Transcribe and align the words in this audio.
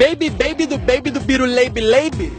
Baby, 0.00 0.30
baby 0.30 0.64
do 0.64 0.78
baby 0.78 1.10
do 1.10 1.18
biruleibe 1.18 1.80
leibe. 1.80 2.30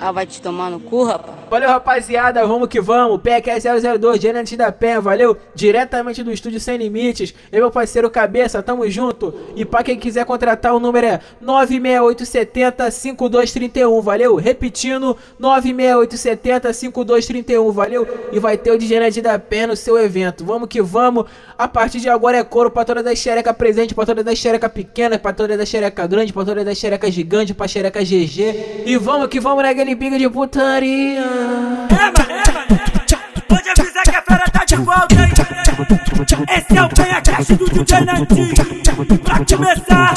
Ah, 0.00 0.10
vai 0.12 0.26
te 0.26 0.42
tomar 0.42 0.70
no 0.70 0.80
cu, 0.80 1.04
rapaz. 1.04 1.34
Valeu, 1.48 1.68
rapaziada, 1.68 2.44
vamos 2.46 2.68
que 2.68 2.80
vamos. 2.80 3.20
PQS 3.20 3.64
002, 3.98 4.20
gerente 4.20 4.56
da 4.56 4.72
PEN, 4.72 4.98
valeu? 5.00 5.36
Diretamente 5.54 6.20
do 6.22 6.32
estúdio 6.32 6.58
Sem 6.58 6.76
Limites. 6.76 7.32
Eu, 7.52 7.60
meu 7.60 7.70
parceiro 7.70 8.10
Cabeça, 8.10 8.60
tamo 8.62 8.90
junto. 8.90 9.32
E 9.54 9.64
pra 9.64 9.84
quem 9.84 9.96
quiser 9.96 10.24
contratar, 10.24 10.74
o 10.74 10.80
número 10.80 11.06
é 11.06 11.20
96870-5231, 11.42 14.02
valeu? 14.02 14.34
Repetindo, 14.34 15.16
96870-5231, 15.40 17.70
valeu? 17.70 18.08
E 18.32 18.40
vai 18.40 18.58
ter 18.58 18.72
o 18.72 18.80
gerente 18.80 19.22
da 19.22 19.38
PEN 19.38 19.68
no 19.68 19.76
seu 19.76 19.96
evento. 19.98 20.44
Vamos 20.44 20.68
que 20.68 20.82
vamos. 20.82 21.26
A 21.56 21.68
partir 21.68 22.00
de 22.00 22.08
agora 22.08 22.38
é 22.38 22.44
couro 22.44 22.68
pra 22.70 22.84
toda 22.84 23.00
da 23.02 23.14
xereca 23.14 23.54
presente, 23.54 23.94
pra 23.94 24.04
toda 24.04 24.24
da 24.24 24.34
xereca 24.34 24.68
pequena, 24.68 25.16
pra 25.18 25.32
toda 25.32 25.56
da 25.56 25.64
xereca 25.64 26.06
grande, 26.06 26.32
pra 26.32 26.44
toda 26.44 26.64
da 26.64 26.74
xereca 26.74 27.08
gigante, 27.10 27.54
pra 27.54 27.68
xereca 27.68 28.02
GG. 28.02 28.82
E 28.86 28.96
vamos 28.96 29.28
que 29.28 29.38
vamos 29.38 29.62
naquele 29.84 29.96
pico 29.96 30.18
de 30.18 30.30
putaria. 30.30 31.20
Ema, 31.20 32.22
ema, 32.28 32.64
ema. 32.70 32.84
Pode 33.46 33.68
avisar 33.68 34.02
que 34.04 34.16
a 34.16 34.22
fera 34.22 34.44
tá 34.50 34.64
de 34.64 34.76
volta, 34.76 35.14
hein? 35.14 35.32
Esse 36.48 36.78
é 36.78 36.82
o 36.82 36.88
PHS 36.88 37.48
do 37.58 37.68
DJ 37.68 38.00
Nantinho. 38.00 38.54
Pra 39.22 39.44
começar. 39.44 40.14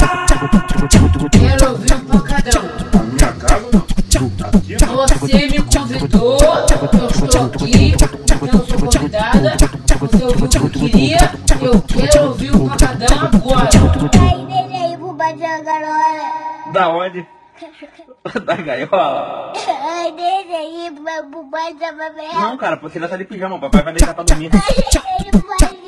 Você 5.19 5.47
me 5.47 5.61
convidou, 5.61 6.37
eu 6.39 6.63
estou 7.25 7.43
aqui, 7.45 7.95
eu 8.41 8.65
sou 8.65 8.79
convidada. 8.79 9.57
Você 9.99 10.23
ouviu 10.23 10.45
o 10.45 10.69
que 10.69 10.79
queria, 10.79 11.31
eu 11.61 11.81
quero 11.81 12.27
ouvir 12.27 12.55
o 12.55 12.69
pancadão 12.69 13.29
agora. 13.33 13.69
Da 16.71 16.89
onde? 16.89 17.36
da 18.45 18.55
gaiola? 18.55 19.53
Ai, 19.55 20.11
deixa 20.11 20.57
aí 20.57 20.91
pro 20.91 21.03
pro 21.31 21.43
Badão 21.43 21.97
Garola. 21.97 22.39
Não, 22.39 22.57
cara, 22.57 22.77
porque 22.77 22.97
ela 22.97 23.07
tá 23.07 23.17
de 23.17 23.25
pijama, 23.25 23.59
papai 23.59 23.83
vai 23.83 23.93
deitar 23.93 24.13
pra 24.13 24.23
dormir. 24.23 24.49
Badão 24.49 24.61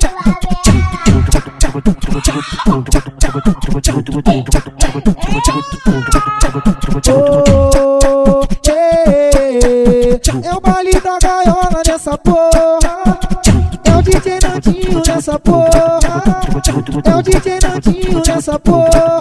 É 10.42 10.54
o 10.54 10.60
baile 10.60 11.00
da 11.00 11.18
gaiola 11.18 11.82
nessa 11.86 12.16
porra. 12.18 12.69
É 14.60 14.68
o 14.68 14.72
Nandinho 14.72 15.02
nessa 15.06 15.38
porra. 15.38 15.70
É 17.04 17.14
o 17.14 17.22
DJ 17.22 17.58
Nandinho 17.62 18.22
nessa 18.26 18.58
porra. 18.58 19.20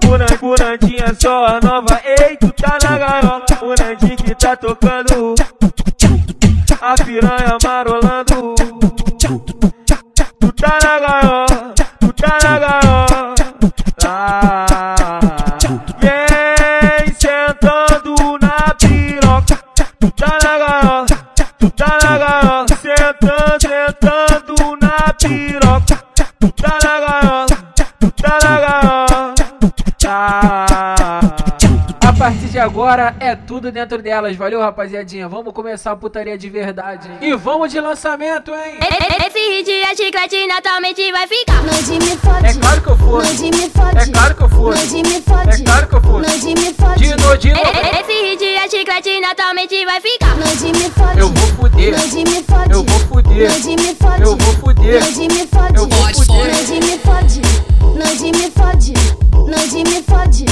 Puran, 0.00 0.26
Purandinha 0.38 1.14
só 1.18 1.46
a 1.46 1.60
nova. 1.60 2.00
Ei, 2.04 2.36
tu 2.36 2.52
tá 2.52 2.78
na 2.82 2.98
gaiola. 2.98 3.44
O 3.62 3.74
Nandinho 3.82 4.16
que 4.16 4.34
tá 4.34 4.54
tocando. 4.56 5.34
A 6.82 6.94
piranha 7.02 7.56
marolando. 7.64 8.54
Tu 10.38 10.52
tá 10.52 10.78
na 10.82 10.98
gaiola. 11.00 11.74
Tu 12.00 12.12
tá 12.12 12.38
na 12.42 12.58
gaiola. 12.58 13.34
Ah, 14.04 15.18
vem 15.98 17.14
sentando 17.14 18.38
na 18.40 18.74
piroca. 18.74 19.58
Tu 19.98 20.10
tá 20.10 20.38
na 20.44 20.58
gaiola. 20.58 21.06
Tu 21.58 21.70
tá 21.70 21.86
na 21.86 21.98
gaiola. 21.98 22.15
Sentando 25.26 26.85
agora 32.66 33.14
é 33.20 33.36
tudo 33.36 33.70
dentro 33.70 34.02
delas, 34.02 34.34
valeu 34.34 34.60
rapaziadinha? 34.60 35.28
Vamos 35.28 35.52
começar 35.52 35.92
a 35.92 35.96
putaria 35.96 36.36
de 36.36 36.50
verdade. 36.50 37.08
hein? 37.08 37.30
E 37.30 37.34
vamos 37.36 37.70
de 37.70 37.80
lançamento, 37.80 38.50
hein? 38.50 38.78
Esse 39.24 39.38
hit 39.38 39.70
é 39.70 39.94
chiclete 39.94 40.46
naturalmente 40.48 41.12
vai 41.12 41.28
ficar. 41.28 41.62
Nandinho 41.62 42.02
me 42.02 42.16
fode. 42.16 42.46
É 42.46 42.54
claro 42.54 42.82
que 42.82 42.88
eu 42.88 42.96
fode. 42.96 43.28
É 43.28 44.06
claro 44.10 44.34
que 44.34 44.42
eu 44.42 44.48
fode. 44.48 44.78
É 44.78 45.64
claro 45.64 45.86
que 45.86 45.94
eu 45.94 46.00
fode. 46.00 46.40
Dino, 46.40 47.38
Dino, 47.38 47.60
Esse 48.00 48.12
hit 48.24 48.44
é 48.44 48.68
chiclete 48.68 49.20
naturalmente 49.20 49.84
vai 49.84 50.00
ficar. 50.00 50.36
Nandinho 50.36 50.76
me 50.76 50.90
fode. 50.90 51.18
eu 51.20 51.28
vou 51.28 51.46
fuder. 51.54 51.92
Nandinho 51.92 52.30
me 52.30 52.42
fode. 52.42 52.72
Eu 52.72 52.82
vou 52.84 53.00
fuder. 53.00 53.50
Nandinho 53.50 53.80
me 53.80 53.94
fode. 53.94 54.22
Eu 54.22 54.36
vou 54.36 54.54
fuder. 54.54 55.00
Nandinho 55.04 55.32
me 55.34 55.46
fode. 55.46 55.76
Eu 55.76 55.88
vou 55.88 56.06
fuder. 56.14 56.98
Fode. 56.98 57.42
Nandinho 57.96 58.36
me 58.38 58.50
fode. 58.50 59.25
Nandinho 59.46 59.84
me 59.88 60.02
fode. 60.02 60.44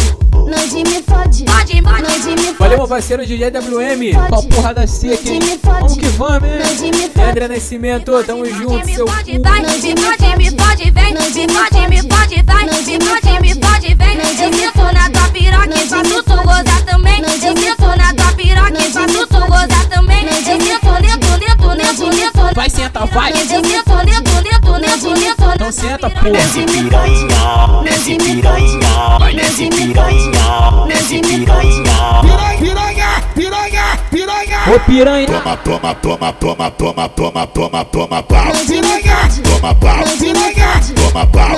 Nandinho 0.49 0.89
me 0.89 1.03
fode. 1.03 1.45
Pode, 1.45 1.83
pode. 1.83 2.31
Me 2.31 2.37
fode. 2.37 2.55
Valeu, 2.59 2.79
meu 2.79 2.89
parceiro 2.89 3.27
DJ 3.27 3.51
WM. 3.51 4.13
Fode. 4.13 4.49
Com 4.55 4.67
a? 4.67 4.73
Nandinho 4.73 5.43
me 5.43 5.59
fode. 5.59 5.81
Vamos 5.81 5.97
que 5.97 6.07
vamos, 6.07 6.43
me 6.43 6.87
hein? 6.87 7.11
fode. 7.13 7.31
André 7.31 7.49
Nascimento, 7.49 8.25
tamo 8.25 8.47
junto, 8.47 8.87
Me 8.87 8.95
seu 8.95 9.07
fode, 9.09 9.39
vai, 9.41 9.61
me 9.61 9.67
fode, 9.67 10.37
me 10.37 10.51
fode, 10.51 10.91
vem. 10.91 11.15
Me 11.15 11.21
fode, 11.53 11.89
me 11.89 12.03
fode, 12.03 12.43
vai. 12.43 12.65
Me 12.65 12.83
fode, 13.01 13.41
me 13.41 13.55
fode, 13.55 13.95
vem. 13.95 14.17
Eu 14.17 14.53
sinto 14.53 14.93
na 14.93 15.11
tua 15.11 15.29
piroca 15.29 15.75
e 15.75 15.89
faço 15.89 16.23
tu 16.23 16.37
gozar 16.37 16.83
também. 16.85 17.21
Eu 17.21 17.29
sinto 17.31 17.97
na 17.97 18.15
tua 18.15 18.33
piroca 18.33 18.79
e 18.79 18.91
faço 18.93 19.27
tu 19.27 19.41
gozar 19.41 19.89
também. 19.89 20.25
Eu 20.25 20.33
sinto 20.35 20.65
lento, 20.65 21.29
lento, 21.41 21.69
lento, 21.69 22.05
lento. 22.11 22.55
Vai, 22.55 22.71
senta, 22.71 23.07
vai. 23.07 23.33
Eu 23.33 23.37
sinto 23.39 23.69
lento, 23.69 23.93
lento, 23.95 24.31
lento, 24.41 25.09
lento. 25.09 25.55
Então 25.55 25.73
senta, 25.73 26.11
porra. 26.11 26.39
Piranha. 34.87 35.27
Toma, 35.27 35.57
toma, 35.57 35.95
toma, 35.95 36.33
toma, 36.33 36.71
toma, 36.71 37.09
toma, 37.09 37.47
toma, 37.47 37.85
toma 37.85 38.23
pau. 38.23 38.53
Toma 39.45 39.75
pau, 39.75 40.05
toma 40.15 40.55
pau, 40.55 40.77
toma 41.05 41.27
pau, 41.27 41.49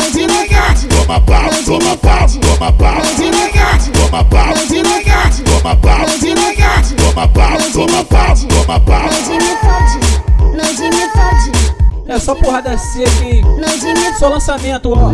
toma 1.64 1.96
pau, 1.96 2.28
toma 2.36 2.72
pau, 2.72 3.08
toma 3.96 4.24
pau, 4.24 4.54
toma 5.50 5.76
pau, 5.76 6.06
toma 6.96 7.28
pau, 7.28 7.58
toma 7.72 8.04
pau, 8.04 8.34
toma 8.48 8.80
pau. 8.80 9.08
É 12.08 12.20
só 12.20 12.36
porrada 12.36 12.78
seca, 12.78 13.24
hein? 13.24 13.42
Só 14.18 14.28
lançamento, 14.28 14.92
ó. 14.92 15.10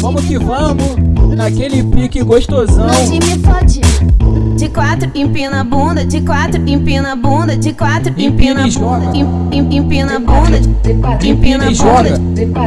Vamos 0.00 0.24
que 0.26 0.38
vamos. 0.38 0.96
Naquele 1.34 1.82
pique 1.82 2.22
gostosão. 2.22 2.86
Quatro, 4.74 5.08
empina 5.14 5.60
a 5.60 5.64
bunda, 5.64 6.04
de 6.04 6.20
quatro, 6.20 6.60
empina 6.66 7.12
a 7.12 7.16
bunda, 7.16 7.56
de 7.56 7.72
quatro, 7.72 8.12
Empina 8.18 8.68
joga. 8.68 9.16
em- 9.16 9.24
em- 9.52 9.76
empina 9.76 10.16
a 10.16 10.18
bunda, 10.18 10.58
Empina 11.24 11.70
e 11.70 11.74
joga. 11.74 12.20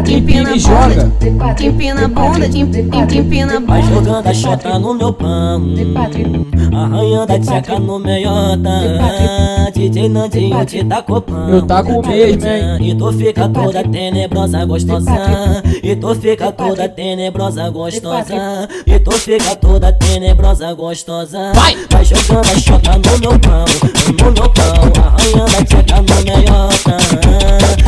Empina 0.09 0.55
e 0.55 0.59
joga. 0.59 1.11
empina 1.61 2.05
a 2.05 2.07
bunda, 2.07 2.45
em- 2.47 2.61
em- 2.61 3.17
empina 3.19 3.57
a 3.57 3.59
Vai 3.59 3.81
bunda. 3.81 3.93
jogando 3.95 4.27
a 4.27 4.33
chota 4.33 4.79
no 4.79 4.93
meu 4.93 5.11
pão 5.13 5.61
Arranhando 6.73 7.33
a 7.33 7.39
tcheca 7.39 7.79
no 7.79 7.99
meiota 7.99 8.69
DJ 9.73 10.09
Nandinho 10.09 10.65
te 10.65 10.83
tá 10.83 11.01
copando 11.01 11.53
Eu 11.55 11.61
tá 11.63 11.83
com 11.83 12.05
mesmo, 12.07 12.47
hein? 12.47 12.77
E 12.79 12.95
tu 12.95 13.11
fica 13.13 13.49
toda 13.49 13.83
tenebrosa 13.83 14.63
gostosa 14.65 15.63
E 15.83 15.95
tu 15.95 16.13
fica 16.15 16.51
toda 16.51 16.87
tenebrosa 16.87 17.69
gostosa 17.69 18.67
E 18.85 18.99
tu 18.99 19.11
fica 19.13 19.55
toda 19.55 19.91
tenebrosa 19.91 20.73
gostosa 20.73 21.51
Vai! 21.55 21.75
Vai 21.97 22.05
jogando 22.05 22.47
a 22.47 22.59
chota 22.59 22.91
no 22.91 23.17
meu 23.17 23.39
pão 23.39 23.65
No 24.19 24.31
meu 24.31 24.49
pão. 24.51 24.93
Arranhando 25.17 25.57
a 25.57 25.65
tcheca 25.65 25.95
no 25.95 26.15
meiota 26.25 26.97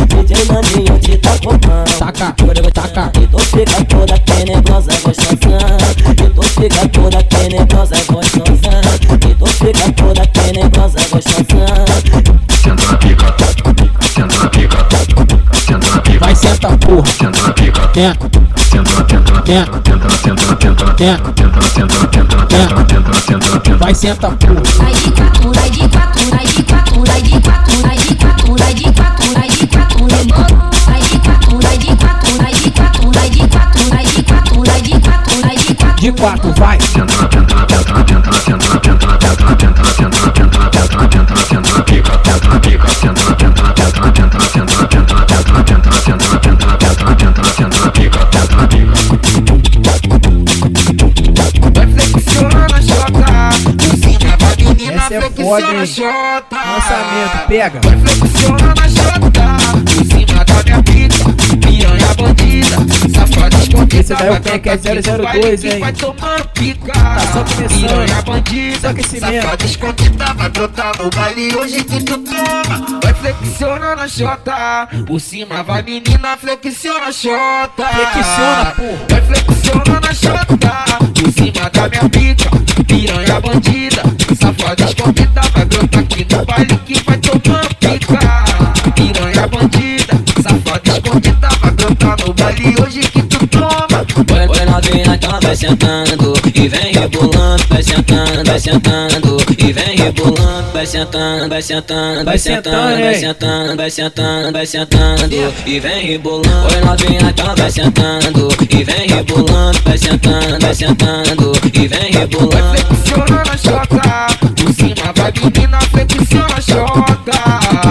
DJ 0.07 0.45
Nandinho 0.45 0.97
te 0.97 1.15
tá 1.17 1.37
copando 1.37 1.99
Taca, 1.99 2.33
taca. 2.73 3.11
e 3.21 3.27
tu 3.27 3.37
fica 3.37 3.85
toda 3.85 4.17
tenebrosa 4.17 4.91
gostosa 5.03 5.77
E 6.09 6.29
tu 6.31 6.41
fica 6.41 6.87
toda 6.89 7.21
tenebrosa 7.21 7.95
gostosa 8.11 8.81
E 9.13 9.35
tu 9.35 9.45
fica 9.45 9.91
toda 9.93 10.25
tenebrosa 10.25 10.99
gostosa 11.11 11.59
Vai, 16.19 16.35
senta, 16.35 16.75
porra. 16.77 18.58
Teco. 20.95 21.33
Vai, 23.79 23.95
senta. 23.95 24.29
Vai 24.29 24.93
de 24.93 25.11
quatro, 25.11 25.51
vai 25.53 25.69
de 25.69 25.89
quatro, 25.89 26.29
vai 26.29 26.45
de 26.45 26.63
quatro, 26.63 27.01
vai 27.01 27.21
de 27.21 27.39
quatro, 27.39 27.81
vai 27.81 27.97
de 27.97 28.15
quatro, 28.15 28.55
vai 28.55 28.73
de 28.73 29.67
quatro, 29.67 30.07
vai 30.07 30.25
de 30.25 30.33
quatro. 30.33 30.57
Vai 30.85 31.01
de 31.01 31.19
quatro, 31.19 31.59
vai 31.61 31.77
de 31.77 31.87
quatro, 31.95 32.37
vai 32.37 32.53
de 32.53 32.71
quatro, 32.71 33.11
vai 33.11 33.29
de 33.29 33.47
quatro, 33.47 33.89
vai 33.89 34.05
de 34.05 34.23
quatro, 34.23 34.63
vai 34.65 34.81
de 34.81 34.99
quatro, 34.99 35.41
vai 35.41 35.57
de 35.57 35.75
quatro. 35.75 35.95
De 36.01 36.11
quatro, 36.11 36.53
vai. 36.57 36.77
Essa 54.91 55.15
é 55.15 55.21
foda, 55.21 55.67
hein? 55.67 55.77
Lançamento, 56.51 57.47
pega. 57.47 57.79
Vai 57.83 57.97
flexiona 57.97 58.73
na 58.75 58.87
jota, 58.87 59.43
em 59.91 60.05
cima 60.05 60.45
da 60.45 60.63
minha 60.63 60.83
pica 60.83 61.38
piranha 61.59 62.13
bandida, 62.15 62.77
safada 63.13 63.57
escondida. 63.57 63.99
Esse 63.99 64.13
daí 64.15 64.27
é 64.27 64.31
o 64.31 64.41
Peck 64.41 64.69
é 64.69 64.77
002, 64.77 65.63
hein? 65.65 65.79
Vai 65.79 65.93
tomando 65.93 66.47
pica, 66.49 66.91
Tá 66.93 67.19
só 67.33 67.43
começando. 67.43 67.79
piranha 67.79 68.21
bandida, 68.21 68.79
Só 68.95 69.19
safada 69.19 69.65
escondida, 69.65 70.33
vai 70.33 70.49
brotar 70.49 70.91
no 70.97 71.09
baile 71.09 71.55
hoje 71.55 71.83
que 71.83 72.03
tu 72.03 72.17
toma. 72.19 72.99
Vai 73.03 73.13
flexiona 73.13 73.95
na 73.95 74.07
chota, 74.07 74.87
por 75.05 75.19
cima 75.19 75.63
vai 75.63 75.81
menina, 75.81 76.37
flexiona 76.37 77.05
a 77.07 77.11
chota. 77.11 77.85
Flexiona, 77.87 78.73
porra. 78.75 79.05
Vai 79.09 79.21
flexiona 79.21 79.99
na 79.99 80.13
chota, 80.13 80.85
por 81.13 81.31
cima 81.33 81.69
da 81.69 81.89
minha 81.89 82.09
pica, 82.09 82.49
piranha 82.87 83.39
bandida, 83.41 84.03
safada 84.39 84.83
escondida, 84.83 85.41
vai 85.53 85.65
brotar 85.65 85.99
aqui 86.01 86.27
no 86.31 86.45
baile 86.45 86.77
que 86.85 87.03
vai 87.03 87.17
tomando 87.17 87.75
pica. 87.75 88.19
Piranha 88.95 89.47
bandida, 89.47 89.98
escondida, 91.09 91.49
vai 91.61 91.71
brotar 91.71 92.17
no 92.19 92.33
baile 92.33 92.75
hoje 92.81 92.99
que 92.99 93.21
tu 93.23 93.47
toma. 93.47 93.89
Vai, 94.27 94.47
vai 94.47 94.65
novinha, 94.65 95.15
então 95.15 95.39
vai 95.41 95.55
sentando 95.55 96.33
E 96.53 96.67
vem 96.67 96.93
rebolando, 96.93 97.63
vai 97.69 97.83
sentando, 97.83 98.43
vai 98.45 98.59
sentando 98.59 99.37
E 99.57 99.73
vem 99.73 99.97
rebolando, 99.97 100.71
vai 100.71 100.85
sentando, 100.85 101.49
vai 101.49 101.61
sentando 101.61 102.25
Vai 102.25 102.37
sentando, 102.37 103.01
vai 103.01 103.15
sentando, 103.15 103.75
vai 103.77 103.89
sentando, 103.89 104.51
vai 104.51 104.65
sentando 104.65 105.53
E 105.65 105.79
vem 105.79 106.05
rebolando 106.05 106.69
Vai 106.69 106.81
novinha, 106.81 107.29
então 107.29 107.55
vai 107.55 107.71
sentando 107.71 108.49
E 108.69 108.83
vem 108.83 109.07
rebolando, 109.07 109.79
vai 109.83 109.97
sentando, 109.97 110.59
vai 110.59 110.75
sentando 110.75 111.51
E 111.73 111.87
vem 111.87 112.11
rebolando 112.11 112.77
Flexiona 112.77 113.43
na 113.45 113.57
chota, 113.57 114.58
por 114.59 114.73
cima 114.73 115.13
vai. 115.15 115.29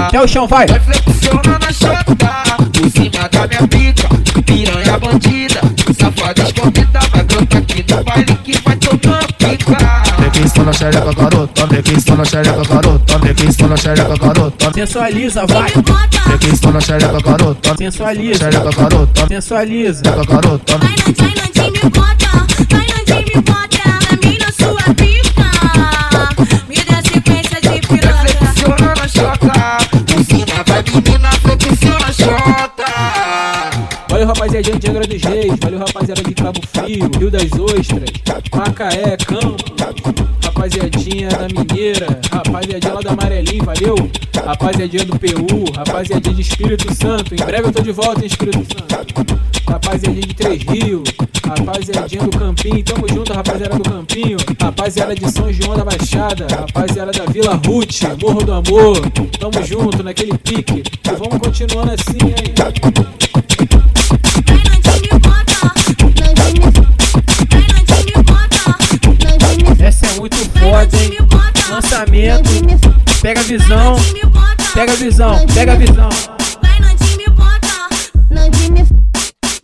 Até 0.06 0.20
o 0.20 0.28
chão, 0.28 0.46
vai. 0.46 0.66
Vai 0.66 0.80
flexiona 0.80 1.58
na 1.58 1.72
chota, 1.72 2.14
por 2.72 2.90
cima 2.90 3.28
da 3.30 3.46
minha 3.46 3.68
pica, 3.68 4.08
piranha 4.44 4.98
bandida, 4.98 5.60
safada 5.98 6.42
escondida, 6.42 7.00
vai 7.12 7.22
aqui 7.58 7.84
no 7.88 8.04
baile 8.04 8.36
que 8.44 8.60
vai 8.60 8.76
tomando 8.76 9.32
pica. 9.34 9.78
Sensualiza, 14.74 15.46
vai. 15.46 15.70
Sensualiza. 17.78 18.50
Sensualiza. 19.28 20.04
xereca, 20.04 20.24
garota. 20.24 20.78
Vai 20.78 21.34
Nandinho, 21.34 21.72
me 21.72 21.90
bota, 21.90 22.46
vai 22.70 22.86
Nandinho, 22.86 23.26
me 23.34 23.42
bota, 23.42 23.78
pra 24.06 24.28
mim 24.28 24.38
na 24.38 24.52
sua 24.52 24.94
pica. 24.94 25.27
tudo 30.92 31.18
na 31.18 31.37
Valeu, 34.18 34.34
rapaziadinha 34.34 34.78
de 34.80 34.90
Angra 34.90 35.06
dos 35.06 35.22
Reis. 35.22 35.54
Valeu, 35.60 35.78
rapaziada 35.78 36.22
de 36.24 36.34
Cabo 36.34 36.60
Frio, 36.72 37.08
Rio 37.20 37.30
das 37.30 37.52
Ostras, 37.52 38.10
Macaé, 38.52 39.16
Campo. 39.16 39.56
Rapaziadinha 40.42 41.28
da 41.28 41.46
Mineira, 41.46 42.20
rapaziadinha 42.28 42.94
lá 42.94 43.00
da 43.00 43.10
Amarelinho, 43.12 43.64
valeu? 43.64 43.94
Rapaziadinha 44.44 45.04
do 45.04 45.16
PU, 45.20 45.72
rapaziadinha 45.72 46.34
de 46.34 46.42
Espírito 46.42 46.92
Santo. 46.92 47.32
Em 47.32 47.36
breve 47.36 47.68
eu 47.68 47.72
tô 47.72 47.80
de 47.80 47.92
volta 47.92 48.24
em 48.24 48.26
Espírito 48.26 48.58
Santo. 48.58 49.38
Rapaziadinha 49.68 50.26
de 50.26 50.34
Três 50.34 50.62
Rios, 50.64 51.08
rapaziadinha 51.46 52.22
do 52.22 52.36
Campinho, 52.36 52.82
tamo 52.82 53.08
junto, 53.08 53.32
rapaziada 53.32 53.76
do 53.76 53.88
Campinho, 53.88 54.36
rapaziada 54.60 55.14
de 55.14 55.30
São 55.30 55.52
João 55.52 55.76
da 55.76 55.84
Baixada, 55.84 56.48
rapaziada 56.50 57.12
da 57.12 57.24
Vila 57.26 57.54
Ruth, 57.54 58.02
Morro 58.20 58.42
do 58.42 58.52
Amor, 58.52 59.00
tamo 59.38 59.64
junto 59.64 60.02
naquele 60.02 60.36
pique, 60.38 60.82
e 60.82 61.10
vamos 61.16 61.38
continuando 61.38 61.92
assim 61.92 62.18
aí. 62.24 63.27
podem. 70.68 71.16
Lançamento. 71.70 72.50
Pega 73.22 73.40
a 73.40 73.44
visão. 73.44 73.96
Pega 74.74 74.92
a 74.92 74.96
visão. 74.96 75.46
Pega 75.54 75.72
a 75.72 75.76
visão. 75.76 76.08
Vai 76.62 76.80
no 76.80 76.96
time 76.96 77.24
e 77.26 77.30
bota. 77.30 77.88
No 78.30 78.50
time. 78.50 78.86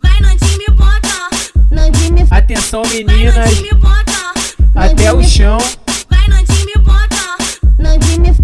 Vai 0.01 0.19
no 0.21 0.37
time 0.37 0.65
e 0.67 0.71
bota. 0.71 1.29
No 1.71 1.91
time. 1.91 2.27
Atenção 2.31 2.81
meninas. 2.91 3.51
Até 4.75 5.13
o 5.13 5.23
chão. 5.23 5.57
Vai 6.09 6.27
no 6.27 6.43
time 6.43 6.73
e 6.75 6.79
bota. 6.79 7.37
No 7.79 7.99
time. 7.99 8.35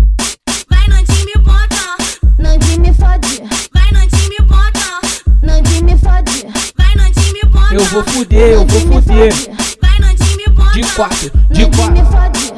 Vai 0.69 0.87
no 0.87 1.03
time 1.03 1.31
e 1.35 1.39
bota. 1.39 1.95
No 2.37 2.59
time 2.59 2.93
fode. 2.93 3.43
Vai 3.73 3.91
no 3.91 4.07
time 4.07 4.35
e 4.37 4.43
bota. 4.43 4.99
No 5.41 5.63
time 5.63 5.97
fode. 5.97 6.45
Vai 6.77 6.95
no 6.95 7.11
time 7.11 7.41
bota. 7.51 7.73
Eu 7.73 7.85
vou 7.85 8.03
fuder, 8.03 8.53
eu 8.53 8.65
vou 8.65 9.01
fuder. 9.01 9.33
De 10.73 10.83
quatro, 10.93 11.31
de 11.49 11.65
quatro. 11.65 12.50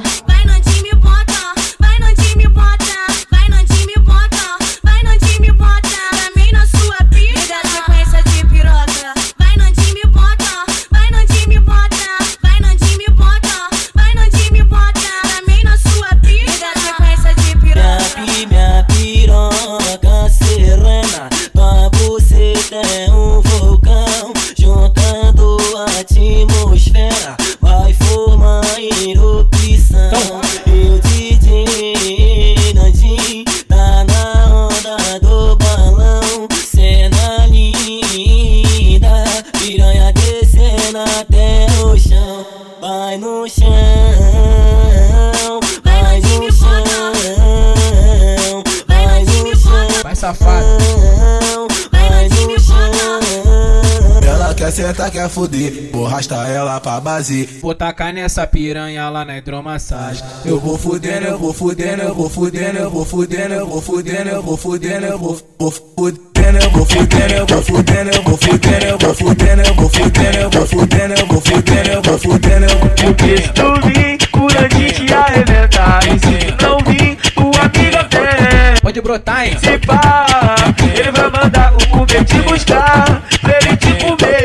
Fuder, 55.34 55.90
vou 55.92 56.06
arrastar 56.06 56.50
ela 56.50 56.80
pra 56.80 57.02
base. 57.02 57.60
Vou 57.62 57.74
tacar 57.74 58.14
nessa 58.14 58.46
piranha 58.46 59.10
lá 59.10 59.26
na 59.26 59.38
hidromassagem. 59.38 60.24
Eu 60.46 60.60
vou 60.60 60.78
fudendo, 60.78 61.26
eu 61.26 61.40
vou 61.40 61.54
fudendo, 61.54 62.04
eu 62.04 62.14
vou 62.14 62.30
fudendo, 62.30 62.78
eu 62.78 62.90
vou 62.90 63.06
fudendo, 63.06 63.54
eu 63.54 63.68
vou 63.68 63.82
fudendo, 63.82 64.30
eu 64.30 64.44
vou 64.44 64.58
fudendo, 64.58 65.06
eu 65.06 65.18
vou 65.18 65.44
vou 65.60 65.72
fudendo, 65.72 66.58
eu 66.60 66.70
vou 66.70 66.86
fudendo, 66.86 67.34
eu 67.34 67.46
vou 67.48 67.62
fudendo, 67.64 68.10
eu 68.12 68.24
vou 68.24 68.38
fudendo, 68.38 68.86
eu 68.86 68.98
vou 69.00 69.14
fudendo, 69.16 69.62
eu 69.62 69.74
vou 69.74 69.90
fudendo, 69.90 70.38
eu 70.38 70.50
vou 70.52 70.68
fudendo, 70.68 71.14
eu 71.14 71.28
vou 71.28 71.42
fudendo, 71.42 71.90
eu 71.90 72.02
vou 72.02 72.20
fudendo, 72.20 72.66
eu 72.66 72.80
vou 72.80 72.90
Porque 72.90 73.38
se 73.38 73.50
tu 73.54 73.88
vir, 73.88 74.18
por 74.30 74.58
antes 74.58 75.00
te 75.00 75.14
arrebentar 75.14 76.00
E 76.08 76.20
se 76.20 76.64
não 76.64 76.78
vir, 76.80 77.18
tua 77.34 77.62
amiga 77.62 78.08
vem 78.12 78.82
Pode 78.82 79.02
brotar, 79.02 79.48
hein? 79.48 79.58
Se 79.60 79.78
pá, 79.80 80.56
ele 80.96 81.12
vai 81.12 81.30
mandar 81.32 81.74
o 81.74 82.02
Uber 82.02 82.24
te 82.26 82.42
buscar 82.42 83.24
Pra 83.42 83.58
ele 83.62 83.78
te 83.78 83.94
comer 84.04 84.43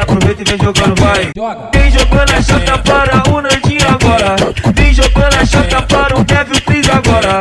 Aproveita 0.00 0.42
e 0.42 0.44
vem 0.44 0.58
jogando, 0.58 1.00
vai. 1.00 1.30
Vem 1.72 1.90
jogando 1.90 2.30
a 2.30 2.42
chata 2.42 2.78
para 2.78 3.30
o 3.30 3.40
Nandinho 3.40 3.88
agora. 3.88 4.36
Vem 4.74 4.94
jogando 4.94 5.34
a 5.34 5.46
chata 5.46 5.82
para 5.82 6.18
o 6.18 6.24
Kevin 6.24 6.60
Freeze 6.60 6.90
agora. 6.90 7.40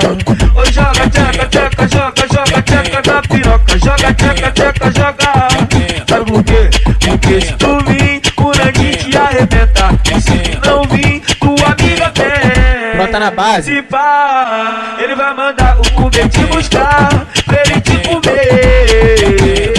Oi, 0.56 0.72
joga, 0.72 1.10
tcheca, 1.10 1.46
tcheca, 1.48 1.88
joga, 1.88 2.28
joga, 2.32 2.62
tcheca 2.62 3.14
na 3.14 3.22
piroca. 3.22 3.80
Joga, 3.80 4.14
tcheca, 4.14 4.52
tcheca, 4.52 4.92
joga. 4.92 5.48
Sabe 6.08 6.32
por 6.32 6.44
quê? 6.44 6.70
Porque 7.00 7.42
se 7.42 7.54
tu 7.54 7.80
vir, 7.86 8.22
o 8.38 8.52
Nandinho 8.58 8.98
te 8.98 9.18
arrebenta. 9.18 10.00
E 10.16 10.22
se 10.22 10.38
tu 10.38 10.70
não 10.70 10.84
vir, 10.84 11.22
tua 11.40 11.68
amiga 11.68 12.12
vem 12.16 12.96
Brota 12.96 13.20
na 13.20 13.32
base. 13.32 13.76
Se 13.76 13.82
pá, 13.84 14.96
ele 15.00 15.16
vai 15.16 15.34
mandar 15.34 15.78
o 15.78 16.06
Uber 16.06 16.30
te 16.30 16.40
buscar 16.46 17.28
Pra 17.46 17.62
ele 17.66 17.82
te 17.82 17.98
comer 18.08 19.73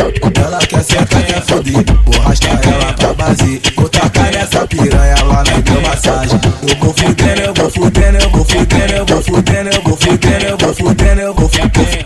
senta 0.84 1.18
e 1.18 1.40
fubi 1.40 1.72
Vou 2.04 2.20
arrastar 2.20 2.60
ela 2.62 2.92
pra 2.92 3.14
base 3.14 3.60
Vou 3.76 3.88
tacar 3.88 4.30
nessa 4.32 4.66
piranha, 4.66 5.16
lá 5.24 5.42
na 5.44 5.60
deu 5.60 5.80
massagem 5.80 6.40
Eu 6.68 6.76
vou 6.76 6.94
fudendo, 6.94 7.40
eu 7.40 7.54
vou 7.54 7.70
fudendo, 7.70 8.18
eu 8.18 8.30
vou 8.30 8.44
fudendo 8.44 8.84
Eu 8.94 9.12
vou 9.12 9.22
fudendo, 9.22 9.70
eu 9.70 9.82
vou 9.82 9.96
fudendo, 9.96 10.44
eu 10.44 10.58
vou 10.58 10.74
fudendo 10.74 11.20
Eu 11.20 11.34
vou 11.34 11.48
fudendo, 11.48 12.00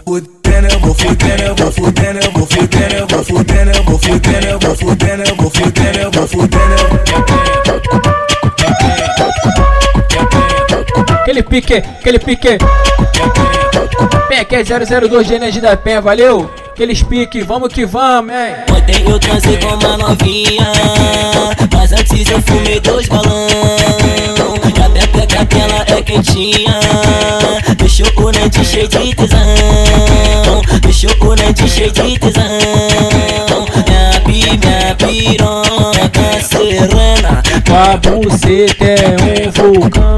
eu 0.67 0.79
vou 0.81 0.95
fudendo, 0.95 1.43
eu 1.43 1.55
vou 1.57 1.73
fudendo 1.73 2.19
Eu 2.19 2.33
vou 2.33 2.47
fudendo, 2.47 2.95
eu 2.95 3.07
vou 3.07 3.25
fudendo, 3.25 3.69
eu 3.69 3.85
vou 3.85 3.99
fudendo 3.99 4.43
Eu 4.49 4.57
vou 4.57 4.77
fudendo, 4.77 5.27
eu 5.27 5.37
vou 5.37 5.51
fudendo, 5.51 5.99
eu 5.99 6.11
vou 6.13 6.29
fudendo 6.29 7.28
Aquele 11.39 11.61
pique, 11.61 11.75
aquele 11.75 12.19
pique. 12.19 12.59
Que 14.49 14.57
é 14.57 14.65
002 14.65 15.27
de 15.29 15.35
energia 15.35 15.63
da 15.63 15.77
Penha, 15.77 16.01
valeu? 16.01 16.51
Aqueles 16.71 17.03
pique, 17.05 17.43
vamos 17.43 17.73
que 17.73 17.87
vamos, 17.87 18.33
hein? 18.33 18.57
Ontem 18.73 19.09
eu 19.09 19.19
transei 19.21 19.57
com 19.59 19.69
uma 19.69 19.97
novinha 19.97 20.73
Mas 21.73 21.93
antes 21.93 22.29
eu 22.29 22.43
fumei 22.43 22.81
dois 22.81 23.07
balão 23.09 23.47
E 24.65 24.83
a 24.83 24.91
pepeca 24.91 25.45
dela 25.45 25.85
é 25.87 26.03
quentinha 26.03 26.81
Deixou 27.77 28.07
o 28.17 28.33
nante 28.33 28.65
cheio 28.65 28.89
de 28.89 29.15
tesão 29.15 30.63
Deixou 30.81 31.11
o 31.21 31.37
nante 31.37 31.69
cheio 31.69 31.93
de 31.93 32.19
tesão 32.19 32.49
Minha 33.87 34.21
pi, 34.25 34.59
minha 34.59 34.95
piroca 34.97 35.68
serena. 36.41 37.43
Tua 37.65 37.97
buceta 37.97 38.85
é 38.85 39.17
um 39.21 39.51
vulcão? 39.51 40.17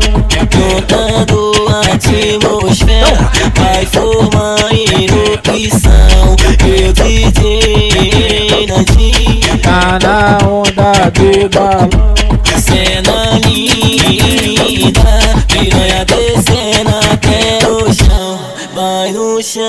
Juntando 0.52 1.52
a 1.68 1.80
atmosfera 1.94 3.30
Vai 3.56 3.86
formar 3.86 4.72
erupção. 4.72 6.36
Eu 6.66 6.92
DJ 6.92 8.66
Nandinho 8.66 9.58
Tá 9.62 9.98
na 10.02 10.38
onda 10.46 11.10
do 11.10 11.48
balão. 11.48 12.14
Cena 12.58 13.38
linda 13.44 15.00
Piranha 15.48 16.04
descendo 16.04 16.94
até 17.12 17.66
o 17.66 17.92
chão. 17.92 18.38
Vai 18.74 19.12
no 19.12 19.42
chão 19.42 19.60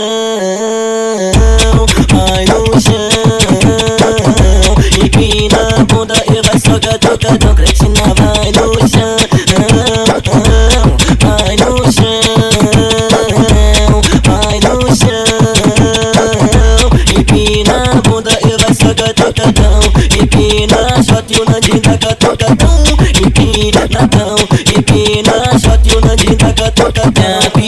toca, 6.72 6.98
toca, 7.00 7.38
toca, 7.38 7.66
senão 7.75 8.16
vai 8.16 8.51
no 8.51 8.88
chão. 8.88 9.18
Vai 11.20 11.58
no 11.58 11.92
chão, 11.92 12.22
vai 14.24 14.60
no 14.62 14.96
chão. 14.96 15.20
Empina 17.20 17.75
a 17.92 18.01
bunda 18.01 18.32
e 18.42 18.51
vai 18.58 18.74
soca, 18.74 19.13
toca, 19.13 19.51
tão. 19.51 19.80
Empina 20.22 20.78
a 20.96 21.04
shot 21.04 21.34
e 21.34 21.42
o 21.42 21.46
Nandinho 21.46 21.82
taca, 21.82 22.16
toca, 22.16 22.56
tão. 22.56 22.84
Empina, 23.25 23.88
tatão. 23.90 24.36
Empina 24.78 25.34
a 25.51 25.60
shot 25.60 25.90
e 25.90 25.96
o 25.96 26.01
Nandinho 26.01 26.38
taca, 26.38 26.72
toca, 26.72 27.12
tão 27.12 27.61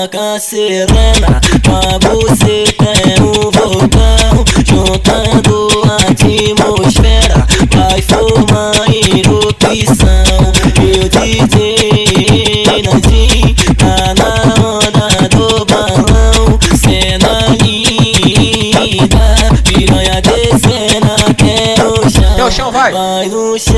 piroca 0.00 0.38
serena 0.38 1.40
Tua 1.62 1.98
buceta 1.98 2.84
é 2.84 3.20
um 3.20 3.50
vulcão 3.50 4.44
Juntando 4.64 5.68
a 5.84 5.96
atmosfera 6.10 7.46
Vai 7.74 8.00
formar 8.02 8.88
erupção 8.88 10.52
E 10.80 10.98
o 10.98 11.08
DJ 11.08 12.82
Nandinho 12.82 13.54
Tá 13.76 14.14
na 14.14 14.30
onda 14.64 15.08
do 15.28 15.64
balão 15.66 16.58
Cena 16.76 17.32
linda 17.60 19.36
Piranha 19.64 20.22
descendo 20.22 21.12
até 21.28 21.74
o 21.84 22.50
chão. 22.50 22.70
Vai 22.70 22.92
no 23.28 23.58
chão 23.58 23.76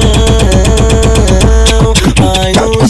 Vai 2.16 2.52
no 2.52 2.60
chão 2.78 2.81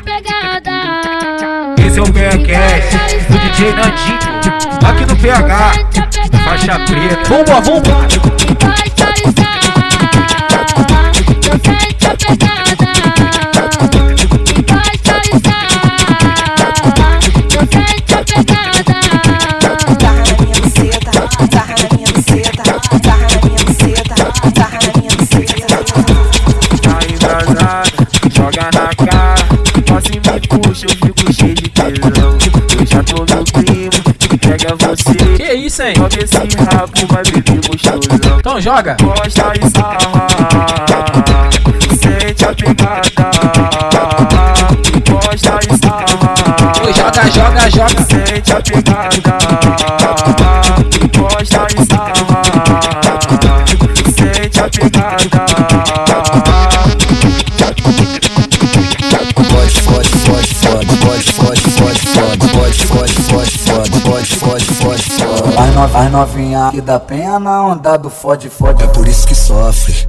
pegada. 0.00 0.70
Esse 1.86 1.98
é 1.98 2.02
o 2.02 2.06
PHCast 2.06 2.98
do 3.28 3.38
DJ 3.38 3.72
Nandinho, 3.74 4.18
aqui 4.86 5.06
no 5.06 5.16
PH, 5.16 5.72
faixa 6.44 6.78
preta. 6.80 7.28
Vambora, 7.28 7.60
vambora. 7.60 9.09
Hein? 35.80 35.94
Joga 35.96 36.22
esse 36.22 36.36
rabo, 36.36 37.06
vai 37.08 37.22
beber 37.24 37.60
gostosão. 37.66 38.38
Então 38.38 38.60
joga. 38.60 38.96
Gosta 39.00 39.52
e 39.54 39.70
sarra, 39.70 40.26
sente 42.00 42.44
a 42.44 42.54
pegada. 42.54 43.02
Gosta 45.08 45.58
e 45.62 45.78
sarra. 45.78 46.30
Joga, 46.94 47.22
joga, 47.30 47.70
joga. 47.70 48.02
Sente 48.04 48.52
a 48.52 48.60
pegada. 48.60 50.39
As 65.94 66.04
no- 66.04 66.06
As 66.06 66.10
novinha 66.12 66.68
aqui 66.68 66.80
da 66.80 66.98
penha 67.00 67.38
na 67.38 67.62
onda 67.64 67.96
do 67.96 68.08
fode, 68.10 68.48
fode. 68.48 68.82
É 68.82 68.86
por 68.86 69.06
isso 69.08 69.26
que 69.26 69.34
sofre, 69.34 70.08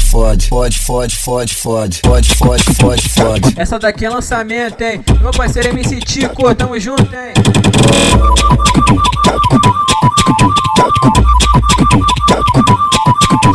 fode, 0.00 0.48
fode, 0.48 0.78
fode, 0.78 1.16
fode, 1.16 1.54
fode, 1.54 1.54
fode, 1.56 2.00
fode, 2.00 2.34
fode, 2.34 2.64
fode, 2.74 3.08
fode. 3.08 3.54
Essa 3.56 3.78
daqui 3.78 4.06
é 4.06 4.10
lançamento, 4.10 4.80
hein? 4.80 5.02
Meu 5.20 5.30
parceiro 5.30 5.68
MC 5.68 6.00
Tico, 6.00 6.54
tamo 6.54 6.78
junto, 6.78 7.02
hein? 7.14 7.32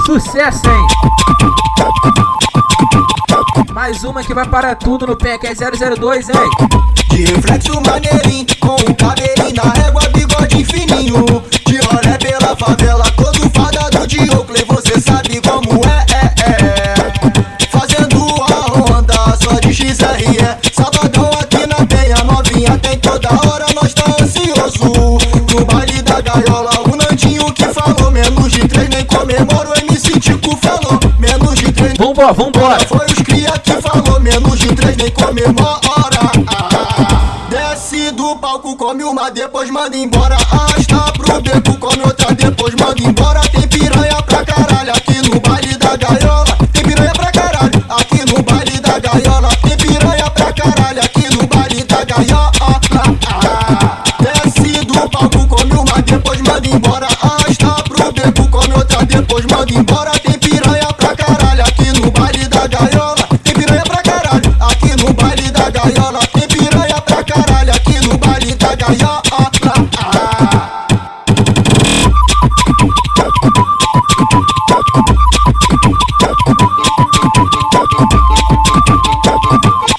Sucesso, 0.06 0.62
hein? 0.70 0.88
Mais 3.74 4.04
uma 4.04 4.24
que 4.24 4.34
vai 4.34 4.48
para 4.48 4.76
tudo 4.76 5.08
no 5.08 5.16
PEC 5.16 5.46
é 5.48 5.54
002, 5.54 6.30
hein? 6.30 6.36
De 7.10 7.26
reflexo 7.26 7.82
maneirinho, 7.82 8.46
com 8.60 8.76
o 8.76 8.96
cabelinho 8.96 9.56
na 9.56 9.72
régua, 9.72 10.02
bigode 10.10 10.66
fininho. 10.66 11.26
De 11.66 11.78
rolé 11.78 12.18
pela 12.18 12.56
favela, 12.56 13.07
vambora, 31.98 32.34
vambora. 32.34 32.80
Foi 32.86 33.06
os 33.06 33.20
cria 33.24 33.52
que 33.60 33.74
falou, 33.82 34.20
menos 34.20 34.60
de 34.60 34.68
três 34.76 34.96
nem 34.98 35.12
comemora. 35.12 36.32
Desce 37.50 38.12
do 38.12 38.36
palco, 38.38 38.76
come 38.76 39.04
uma, 39.04 39.32
depois 39.32 39.70
manda 39.72 39.98
embora. 39.98 40.36
Arrasta 40.36 41.12
pro 41.14 41.42
beco, 41.42 41.78
come 41.78 42.04
outra, 42.04 42.34
depois 42.36 42.76
manda 42.76 43.02
embora. 43.02 43.42
Tem 43.50 43.68
piranha 43.68 44.22
pra 44.22 44.46
caralho 44.46 44.92
aqui 44.92 45.22
no 45.28 45.40
baile 45.40 45.76
da 45.78 45.96
gaiola. 45.98 46.58
Tem 46.72 46.84
piranha 46.84 47.14
pra 47.14 47.32
caralho 47.32 47.86
aqui 47.90 48.26
no 48.26 48.44
baile 48.44 48.80
da 48.80 49.00
gaiola. 49.00 49.50
Tem 49.68 49.78
piranha 49.78 50.30
pra 50.32 50.54
caralho 50.54 51.02
aqui 51.02 51.36
no 51.36 51.48
baile 51.48 51.84
da 51.84 52.06
gaiola. 52.06 52.52
Desce 54.20 54.86
do 54.86 55.10
palco, 55.10 55.48
come 55.48 55.74
uma, 55.74 56.02
depois 56.02 56.42
manda 56.42 56.68
embora. 56.68 57.08
Arrasta 57.22 57.84
pro 57.84 58.12
beco, 58.12 58.48
come 58.50 58.74
outra, 58.74 59.06
depois 59.06 59.46
manda 59.46 59.74
embora. 59.74 60.07
Da 62.68 62.80
gaiola. 62.80 63.28
Tem 63.44 63.54
piranha 63.54 63.84
pra 63.84 64.02
caralho 64.02 64.58
aqui 64.60 64.96
no 64.98 65.14
baile 65.14 65.52
da 65.52 65.70
gaiola. 65.70 66.20
Tem 66.28 66.48
piranha 66.48 67.02
pra 67.02 67.24
caralho 67.24 67.72
aqui 67.72 68.08
no 68.08 68.18
baile 68.18 68.56
da 68.56 68.76
gaiola. 68.76 69.22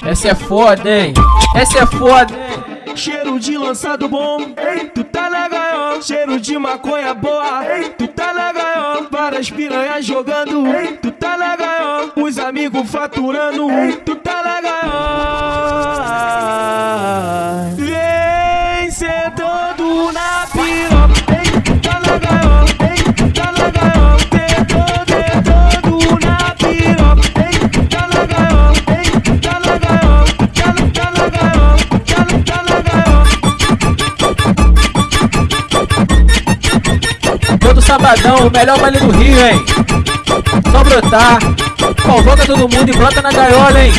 Essa 0.05 0.29
é 0.29 0.35
foda, 0.35 0.91
hein? 0.91 1.15
Essa 1.55 1.79
é 1.81 1.87
foda, 1.87 2.35
hein? 2.35 2.97
Cheiro 2.97 3.39
de 3.39 3.57
lançado 3.57 4.09
bom, 4.09 4.41
ei, 4.57 4.87
tu 4.89 5.05
tá 5.05 5.29
legal. 5.29 6.03
Cheiro 6.03 6.41
de 6.41 6.59
maconha 6.59 7.15
boa, 7.15 7.65
ei, 7.65 7.88
faturando, 12.99 13.71
ei, 13.71 13.93
tu 13.99 14.17
tá 14.17 14.43
legal. 14.43 14.81
Vem 17.77 18.91
sentando 18.91 20.11
na 20.11 20.45
piroca, 20.53 21.15
ei, 21.39 21.47
tá 21.79 22.01
legal. 22.01 22.65
Ei, 22.91 22.99
tu 23.13 23.25
tá 23.31 23.47
legal. 23.53 24.19
Sentando, 24.33 25.15
sentando 25.15 26.19
na 26.27 26.37
piroca, 26.59 27.39
ei, 27.39 27.55
tá. 27.87 28.03
Ei, 28.99 29.07
tá 29.39 29.55
legal. 29.69 30.27
Tá, 30.55 30.67
tá. 30.75 30.91
Tá, 35.71 35.87
tá. 37.47 37.59
Todo 37.61 37.81
sabadão, 37.81 38.49
o 38.49 38.51
melhor 38.51 38.77
baile 38.81 38.99
do 38.99 39.13
Rio, 39.13 39.47
hein? 39.47 39.65
Só 40.71 40.85
brotar. 40.85 41.39
Convoca 42.05 42.47
todo 42.47 42.69
mundo 42.69 42.89
e 42.89 42.93
brota 42.93 43.23
na 43.23 43.31
gaiola, 43.31 43.81
hein? 43.85 43.93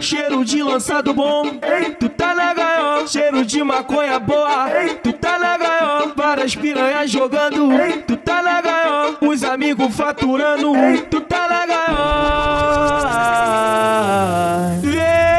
Cheiro 0.00 0.44
de 0.44 0.62
lançado 0.62 1.12
bom, 1.12 1.44
ei, 1.62 1.90
tu 1.90 2.08
tá 2.08 2.32
legal. 2.32 3.06
Cheiro 3.06 3.44
de 3.44 3.62
maconha 3.62 4.18
boa, 4.18 4.70
ei, 4.74 4.94
tu 4.94 5.12
tá 5.12 5.36
legal. 5.36 6.12
Várias 6.16 6.54
piranhas 6.56 7.10
jogando, 7.10 7.72
ei, 7.72 7.98
tu 8.02 8.16
tá 8.16 8.40
legal. 8.40 9.16
Os 9.20 9.44
amigos 9.44 9.94
faturando, 9.94 10.72
tu 11.10 11.20
tá 11.20 11.46
legal. 11.46 11.90
Vem 14.80 15.29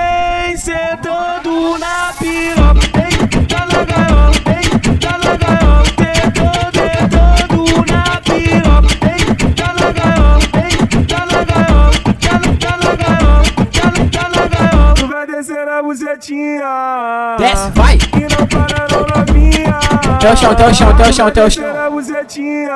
buzetinha. 15.92 17.36
Desce, 17.38 17.70
vai. 17.72 17.98
E 17.98 18.22
não 18.34 18.48
para 18.48 18.88
não 18.90 19.06
novinha. 19.26 19.78
Até 20.16 20.32
o 20.32 20.38
chão, 20.38 20.52
até 20.52 20.68
o 20.68 20.74
chão, 20.74 20.90
até 20.90 21.10
o 21.10 21.14
chão, 21.14 21.28
até 21.28 21.46
o 21.46 21.52
chão. 21.52 21.92
Buzetinha. 21.92 22.72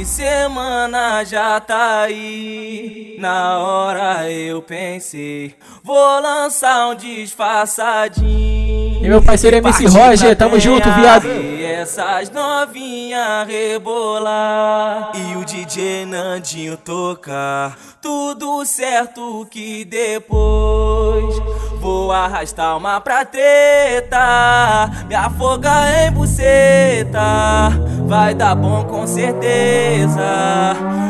De 0.00 0.06
semana 0.06 1.22
já 1.24 1.60
tá 1.60 2.00
aí. 2.00 3.16
Na 3.18 3.58
hora 3.58 4.30
eu 4.30 4.62
pensei, 4.62 5.54
vou 5.84 6.20
lançar 6.20 6.88
um 6.88 6.94
disfarçadinho. 6.94 9.04
E 9.04 9.08
meu 9.08 9.22
parceiro 9.22 9.56
MC 9.56 9.84
Partir 9.84 9.98
Roger, 9.98 10.36
tamo 10.36 10.58
junto, 10.58 10.90
viado. 10.92 11.26
E 11.26 11.64
essas 11.64 12.30
novinhas 12.30 13.46
rebolar. 13.46 15.12
E 15.14 15.36
o 15.36 15.44
DJ 15.44 16.06
Nandinho 16.06 16.76
tocar. 16.78 17.76
Tudo 18.00 18.64
certo 18.64 19.46
que 19.50 19.84
depois 19.84 21.34
vou 21.78 22.10
arrastar 22.12 22.76
uma 22.76 23.00
pra 23.00 23.24
treta. 23.24 24.90
Me 25.08 25.14
afogar 25.14 26.06
em 26.06 26.12
buceta. 26.12 27.70
Vai 28.06 28.34
dar 28.34 28.54
bom 28.54 28.84
com 28.84 29.06
certeza. 29.06 29.99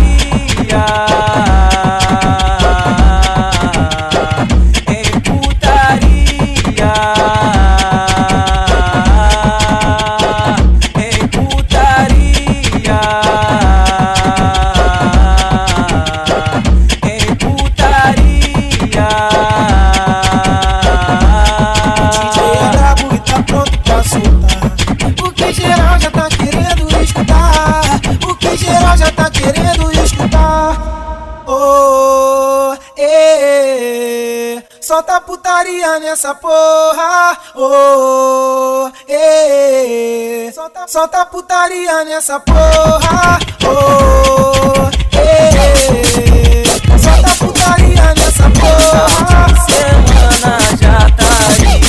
Eh, 34.99 35.01
solta 35.01 35.21
putaria 35.21 35.99
nessa 35.99 36.35
porra. 36.35 37.37
Oh, 37.55 38.91
eh, 39.07 40.51
solta, 40.53 40.87
solta 40.87 41.25
putaria 41.25 42.03
nessa 42.03 42.39
porra. 42.41 43.39
Oh, 43.63 44.89
eh, 45.17 46.63
solta 46.97 47.29
putaria 47.35 48.13
nessa 48.13 48.49
porra. 48.49 49.47
Semana 49.65 50.59
já 50.81 51.09
tá 51.11 51.29
aí. 51.49 51.81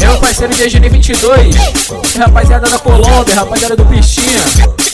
Meu 0.00 0.20
parceiro 0.20 0.54
de 0.54 0.68
Junho 0.68 0.90
22, 0.90 1.56
rapaziada 2.18 2.68
da 2.68 2.78
Colômbia, 2.78 3.34
rapaziada 3.34 3.76
do 3.76 3.86
Pistinha, 3.86 4.42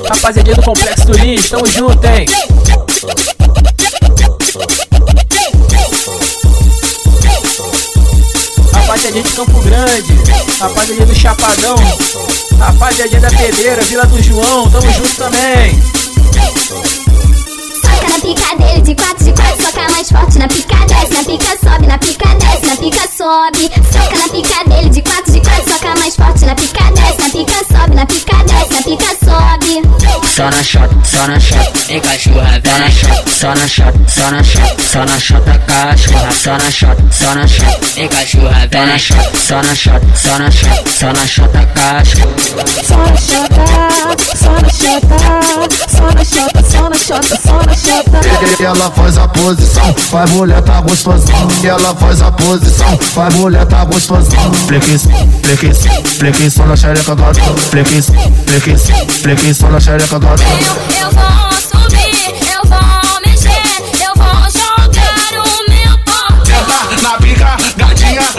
rapaziada 0.09 0.54
do 0.54 0.62
Complexo 0.62 1.07
do 1.07 1.18
Lins, 1.18 1.50
tamo 1.50 1.66
junto, 1.66 2.07
hein? 2.07 2.26
Rapaziada 8.85 9.23
de 9.23 9.33
Campo 9.33 9.61
Grande, 9.61 10.14
rapaziada 10.61 11.07
do 11.07 11.14
Chapadão, 11.14 11.75
rapaziada 12.59 13.18
da 13.18 13.31
Pedreira, 13.31 13.81
Vila 13.81 14.05
do 14.05 14.23
João, 14.23 14.70
tamo 14.70 14.92
junto 14.92 15.16
também. 15.16 15.83
Pica 18.24 18.56
dele 18.56 18.80
de 18.80 18.94
quatro 18.94 19.22
de 19.22 19.32
quatro, 19.34 19.62
soca 19.66 19.90
mais 19.90 20.08
forte 20.08 20.38
na 20.38 20.48
pica 20.48 20.76
desce, 20.87 21.12
na 21.12 21.24
pica 21.24 21.58
sobe, 21.62 21.87
na 21.87 21.98
pica 21.98 22.34
desce, 22.37 22.66
na 22.66 22.76
pica 22.76 23.06
sobe. 23.14 23.70
Soca 23.92 24.16
na 24.16 24.28
pica 24.30 24.64
dele 24.66 24.88
de 24.88 25.02
quatro 25.02 25.30
de 25.30 25.40
quatro, 25.42 25.70
soca 25.70 25.94
mais 25.98 26.16
forte 26.16 26.46
na 26.46 26.54
pica 26.54 26.84
desce, 26.92 27.18
na 27.20 27.28
pica 27.28 27.64
sobe, 27.70 27.94
na 27.94 28.06
pica 28.06 28.37
desce, 28.44 28.72
na 28.72 28.82
pica 28.82 29.14
sobe. 29.22 29.82
Só 30.34 30.50
na 30.50 30.62
chota, 30.62 30.96
só 31.04 31.26
na 31.28 31.38
chota, 31.38 31.92
em 31.92 32.00
cachorra, 32.00 32.62
só 32.64 32.78
na 32.78 32.88
chota, 32.90 33.30
só 33.30 33.54
na 33.54 33.68
chota, 33.68 34.08
só 34.08 34.30
na 34.30 34.42
chota, 34.42 34.82
só 34.82 35.04
na 35.04 35.20
chota, 35.20 35.58
cachorra, 35.66 36.32
só 36.32 36.56
na 36.56 36.70
chota, 36.70 37.04
só 37.12 37.34
na 37.34 37.46
chota, 37.46 38.00
em 38.00 38.08
cachorra, 38.08 38.68
só 38.72 38.87
na 38.87 38.98
chota, 38.98 39.38
só 39.38 39.62
na 39.62 39.74
chota, 39.74 40.06
só 40.16 40.38
na 40.38 40.50
chota, 40.50 40.90
só 40.90 41.12
na 41.12 41.26
chota, 41.26 41.66
cachorra. 41.74 42.34
Só 42.84 42.96
na 42.96 43.16
chota, 43.16 43.64
só 44.34 44.50
na 44.50 44.70
chota, 44.70 45.16
só 45.88 46.10
na 46.14 46.24
chota, 46.24 46.62
só 46.64 46.88
na 46.88 46.98
chota, 46.98 47.37
só 47.37 47.62
na 47.62 47.74
chota. 47.74 48.13
Ela 48.61 48.90
faz 48.90 49.18
a 49.18 49.29
posição, 49.29 49.94
vai 50.11 50.27
mulher 50.29 50.62
tá 50.62 50.81
gostosão. 50.81 51.48
Ela 51.62 51.94
faz 51.94 52.22
a 52.22 52.31
posição, 52.33 52.98
vai 53.14 53.31
mulher 53.31 53.66
tá 53.66 53.85
gostosão. 53.85 54.53
Flequis, 54.66 55.03
flequis, 55.42 55.79
flequis 56.18 56.55
só 56.55 56.64
na 56.64 56.77
xereca 56.77 57.14
do 57.14 57.22
Flequis, 57.70 58.07
flequis, 58.46 58.83
flequis 59.22 59.57
só 59.57 59.68
na 59.68 59.81
xereca 59.81 60.18
do 60.18 60.27
Eu, 60.27 61.07
eu 61.07 61.11
vou 61.11 61.34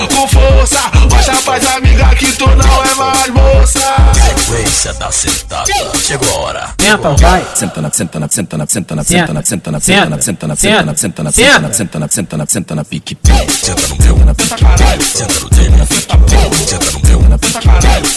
com 0.07 0.27
força. 0.27 0.79
Mostra 1.09 1.35
pras 1.43 1.65
amigas 1.75 2.13
que 2.17 2.31
tu 2.33 2.47
não 2.47 2.83
é 2.83 2.93
mais 2.95 3.27
moça. 3.29 3.79
Sequência 4.13 4.93
da 4.93 5.11
sentada. 5.11 5.65
Chegou 6.05 6.29
a 6.29 6.39
hora. 6.41 6.69
Senta, 6.79 7.09
vai. 7.11 7.45
Senta 7.55 7.81
na, 7.81 7.91
senta 7.91 8.19
na, 8.19 8.27
senta 8.29 8.57
na, 8.57 8.65
senta 8.67 8.95
na, 8.95 9.03
Senta. 9.03 9.25
senta 9.27 9.33
na, 9.33 9.43
senta 9.43 9.71
na, 9.71 9.79
senta 9.79 10.09
na, 10.09 10.21
senta 10.21 10.47
na, 10.47 10.55
senta 10.55 10.85
na, 10.87 10.95
senta 10.95 11.23
na, 11.23 11.31
Senta. 11.31 11.33
senta 11.33 11.59
na, 11.59 11.71
senta 11.71 11.99
na, 11.99 12.07
senta 12.09 12.37
na, 12.37 12.45
senta 12.47 12.75
na, 12.75 12.83
pique. 12.85 13.17
Senta 13.61 13.87
no 13.87 13.95
meu, 14.03 14.17
na 14.25 14.33
pique. 14.33 14.49
Senta 14.49 15.39
no 15.39 15.49
teu, 15.49 15.71
na 15.71 15.85
pique. 15.85 16.69
Senta 16.69 16.91
no 16.91 16.99
meu, 17.07 17.29
na 17.29 17.37
pique. 17.37 17.53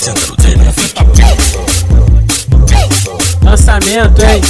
Senta 0.00 0.26
no 0.26 0.36
teu, 0.36 0.58
na 0.58 0.72
pique. 0.72 0.98
Lançamento, 3.42 4.22
hein? 4.22 4.40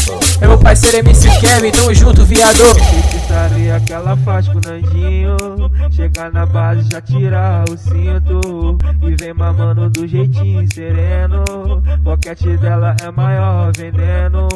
É 0.41 0.47
meu 0.47 0.59
parceiro 0.59 0.99
MC 0.99 1.29
Kevin, 1.41 1.71
tamo 1.71 1.95
junto, 1.95 2.25
viado. 2.25 2.63
Feitiçaria 3.39 3.81
que 3.81 3.93
ela 3.93 4.17
faz 4.17 4.49
com 4.49 4.59
o 4.59 4.61
Nandinho. 4.61 5.37
Chega 5.91 6.31
na 6.31 6.45
base, 6.45 6.89
já 6.91 7.01
tira 7.01 7.65
o 7.71 7.77
cinto. 7.77 8.79
E 9.03 9.15
vem 9.15 9.33
mamando 9.33 9.89
do 9.91 10.07
jeitinho 10.09 10.67
sereno. 10.73 11.45
Boquete 12.01 12.57
dela 12.57 12.97
é 13.03 13.11
maior 13.11 13.71
veneno 13.77 14.49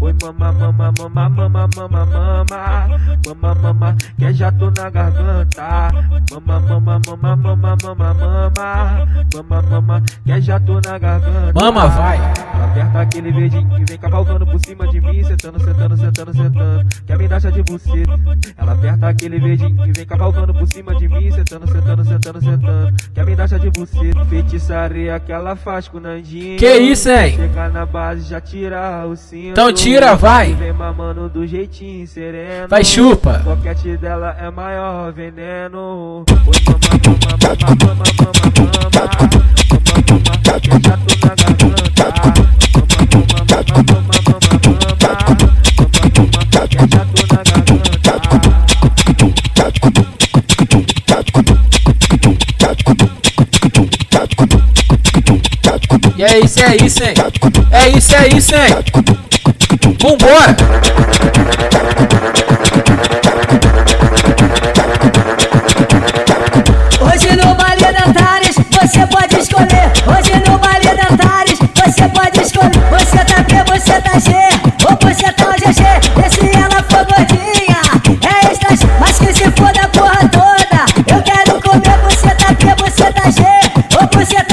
Oi 0.00 0.14
mama, 0.22 0.52
mama, 0.52 0.92
mama, 0.98 1.28
mama, 1.28 1.68
mama, 1.68 2.06
mama. 2.06 2.88
Mama, 3.26 3.54
mama, 3.54 3.96
que 4.18 4.32
já 4.32 4.50
tô 4.50 4.70
na 4.70 4.90
garganta. 4.90 5.90
Mama, 6.30 6.60
mama, 6.60 7.00
mama, 7.00 7.36
mama, 7.36 7.76
mama, 7.76 8.14
mama. 8.14 9.08
Mama, 9.34 9.62
mama, 9.62 10.02
que 10.24 10.40
já 10.40 10.58
tô 10.58 10.74
na 10.74 10.98
garganta. 10.98 11.52
Mama, 11.54 11.86
vai. 11.88 12.18
Aperta 12.64 13.00
aquele 13.00 13.30
verdinho 13.30 13.68
que 13.68 13.84
vem 13.84 13.98
cavalgando 13.98 14.46
por 14.46 14.58
cima 14.64 14.88
de 14.88 15.00
mim. 15.00 15.22
Sentando, 15.22 15.60
sentando, 15.60 15.96
sentando, 15.96 16.32
sentando. 16.34 16.88
Quer 17.06 17.18
me 17.18 17.28
dar 17.28 17.40
chá 17.40 17.50
de 17.50 17.62
buceta 17.62 18.21
Ela 18.56 18.72
aperta 18.72 19.08
aquele 19.08 19.38
verdinho 19.38 19.76
que 19.76 19.92
vem 19.92 20.06
cavalgando 20.06 20.54
por 20.54 20.66
cima 20.66 20.94
de 20.94 21.08
mim 21.08 21.30
Sentando, 21.32 21.66
sentando, 21.70 22.04
sentando, 22.04 22.40
sentando 22.40 22.94
Quer 23.14 23.26
me 23.26 23.36
dar 23.36 23.46
de 23.46 23.70
buceta 23.70 24.24
Feitiçaria 24.26 25.20
que 25.20 25.32
ela 25.32 25.56
faz 25.56 25.88
com 25.88 25.98
o 25.98 26.00
Nandinho 26.00 26.58
Que 26.58 26.74
isso, 26.76 27.08
hein? 27.10 27.36
Chega 27.36 27.68
na 27.68 27.86
base, 27.86 28.28
já 28.28 28.40
tira 28.40 29.06
o 29.06 29.16
cinto 29.16 29.50
Então 29.50 29.72
tira, 29.72 30.14
vai. 30.14 30.50
E 30.50 30.54
Vem 30.54 30.72
mamando 30.72 31.28
do 31.28 31.46
jeitinho 31.46 32.06
sereno 32.06 32.68
Vai, 32.68 32.84
chupa. 32.84 33.40
O 33.40 33.56
boquete 33.56 33.96
dela 33.96 34.36
é 34.38 34.50
maior 34.50 35.12
veneno 35.12 36.24
mama, 36.26 36.52
mama, 37.40 37.66
mama, 37.80 37.94
mama, 37.94 38.04
mama, 38.18 38.82
mama 38.94 39.42
Mama, 39.72 40.60
que 40.60 40.78
já 43.48 43.62
tô 43.64 43.92
na 43.94 44.01
É 56.24 56.38
isso, 56.38 56.60
é 56.62 56.76
isso, 56.76 57.02
hein? 57.02 57.14
É 57.72 57.88
isso, 57.98 58.14
é 58.14 58.28
isso, 58.28 58.54
hein? 58.54 58.70
Vambora! 59.98 60.56
Hoje 67.00 67.36
no 67.36 67.54
baile 67.56 67.86
Antares 68.06 68.54
você 68.70 69.04
pode 69.08 69.36
escolher. 69.36 69.90
Hoje 70.06 70.32
no 70.48 70.58
baile 70.58 70.90
Antares 71.10 71.58
você 71.58 72.08
pode 72.10 72.40
escolher. 72.40 72.70
Você 72.92 73.24
tá 73.24 73.42
P, 73.42 73.54
você 73.66 74.00
tá 74.00 74.16
G, 74.20 74.30
ou 74.88 74.96
você 75.00 75.32
tá 75.32 75.48
o 75.48 75.54
GG. 75.54 75.82
E 76.24 76.30
se 76.30 76.56
ela 76.56 76.84
for 76.88 77.04
gordinha, 77.04 77.80
é 78.22 78.54
G. 78.54 78.86
mas 79.00 79.18
que 79.18 79.34
se 79.34 79.50
for 79.50 79.72
da 79.72 79.88
porra 79.88 80.28
toda. 80.28 80.84
Eu 81.12 81.20
quero 81.24 81.60
comer, 81.60 81.98
você 82.04 82.30
tá 82.36 82.54
P, 82.54 82.66
você 82.80 83.12
tá 83.12 83.28
G, 83.28 83.42
ou 84.00 84.08
você 84.12 84.36
tá 84.44 84.51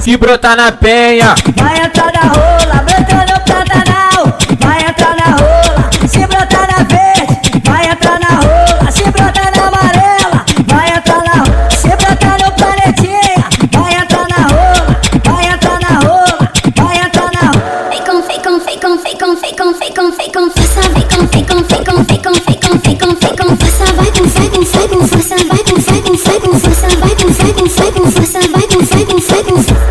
Se 0.00 0.16
brotar 0.16 0.56
na 0.56 0.72
penha, 0.72 1.34
Vai 1.56 1.78
entrar 1.78 2.10
na 2.14 2.32
rola, 2.32 2.82
brotar 2.82 3.26
no 3.28 3.38
Pantanal. 3.44 4.38
Vai 4.58 4.80
entrar 4.80 5.14
na 5.14 5.36
rola, 5.36 5.90
se 6.08 6.26
brotar 6.26 6.66
na 6.68 6.84
verde. 6.84 7.62
Vai 7.62 7.86
entrar 7.86 8.18
na 8.18 8.40
rola, 8.40 8.90
se 8.90 9.02
brotar 9.02 9.52
na 9.54 9.68
amarela. 9.68 10.44
Vai 10.66 10.88
entrar 10.96 11.22
na 11.22 11.44
rola, 11.44 11.70
se 11.70 11.88
brotar 11.88 12.38
no 12.42 12.50
planetinha. 12.52 13.44
Vai 13.70 13.94
entrar 13.94 14.26
na 14.26 14.48
rola, 14.48 14.96
vai 15.22 15.46
entrar 15.52 15.80
na 15.80 15.98
rola, 16.00 16.50
vai 16.74 16.96
entrar 16.98 17.30
na 17.30 17.50
rola. 17.50 17.90
Vem 17.90 18.02
com, 18.02 18.22
vem 18.22 18.40
com, 18.40 18.58
vem 18.58 18.78
com, 18.78 18.96
vem 18.96 19.16
com, 19.18 19.34
vem 19.36 19.52
com, 19.54 19.72
vem 19.74 19.92
com, 19.92 20.10
vem 20.10 20.32
com 20.32 20.50
força. 20.50 20.80
Vem 20.94 21.08
com, 21.08 21.26
vem 21.26 21.44
com, 21.44 21.62
vem 21.62 21.84
com, 21.84 22.02
vem 22.02 22.22
com, 22.22 22.32
vem 22.32 22.58
com, 22.58 22.72
vem 22.78 22.96
com, 22.96 23.14
vem 23.14 23.36
com 23.36 23.56
força. 23.56 23.84
Vai 23.92 24.06
com, 24.16 24.24
vai 24.24 24.48
com, 24.48 24.64
vai 24.64 24.88
com 24.88 25.06
força. 25.06 25.36
Vai 25.44 25.58
com, 25.60 25.76
vai 25.76 26.00
com, 26.00 26.16
vai 26.16 26.40
com 26.40 26.58
força. 26.58 26.88
Vai 26.96 27.14
com, 27.14 27.28
vai 27.28 27.52
com, 27.52 27.66
vai 27.68 27.92
com 27.92 28.10
força. 28.10 28.38
Vai 28.48 28.66
com, 28.66 28.80
vai 28.80 29.04
com, 29.04 29.18
vai 29.18 29.44
com 29.44 29.62
força. 29.62 29.89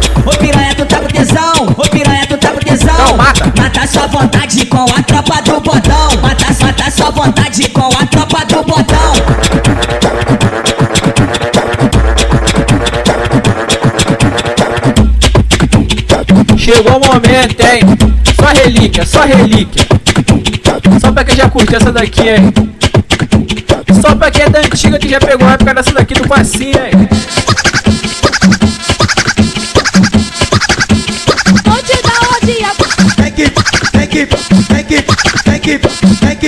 Sua 4.00 4.08
vontade 4.08 4.66
com 4.66 4.86
a 4.86 5.04
tropa 5.04 5.42
do 5.42 5.60
botão. 5.60 6.22
Mata, 6.22 6.46
mata 6.64 6.90
sua 6.90 7.12
vontade 7.12 7.68
com 7.70 7.88
a 7.88 8.06
tropa 8.06 8.46
do 8.46 8.64
botão. 8.64 9.14
chegou 16.58 16.98
o 16.98 17.06
momento, 17.08 17.62
hein? 17.62 17.82
Só 18.36 18.46
relíquia, 18.64 19.06
só 19.06 19.22
relíquia. 19.26 19.86
Só 21.02 21.12
pra 21.12 21.24
quem 21.26 21.36
já 21.36 21.50
curtiu 21.50 21.78
essa 21.78 21.92
daqui, 21.92 22.30
hein? 22.30 22.54
Só 24.02 24.16
pra 24.16 24.32
quem 24.32 24.44
é 24.44 24.50
da 24.50 24.60
antiga 24.60 24.98
que 24.98 25.10
já 25.10 25.20
pegou 25.20 25.48
a 25.48 25.54
época 25.54 25.74
dessa 25.74 25.92
daqui 25.92 26.14
do 26.14 26.28
passinho, 26.28 26.78
hein? 26.78 27.10
Que, 34.20 34.36
vem 34.74 34.84
que, 34.84 34.96
vem 35.46 35.60
que, 35.60 35.78
vem 35.78 36.36
que, 36.36 36.48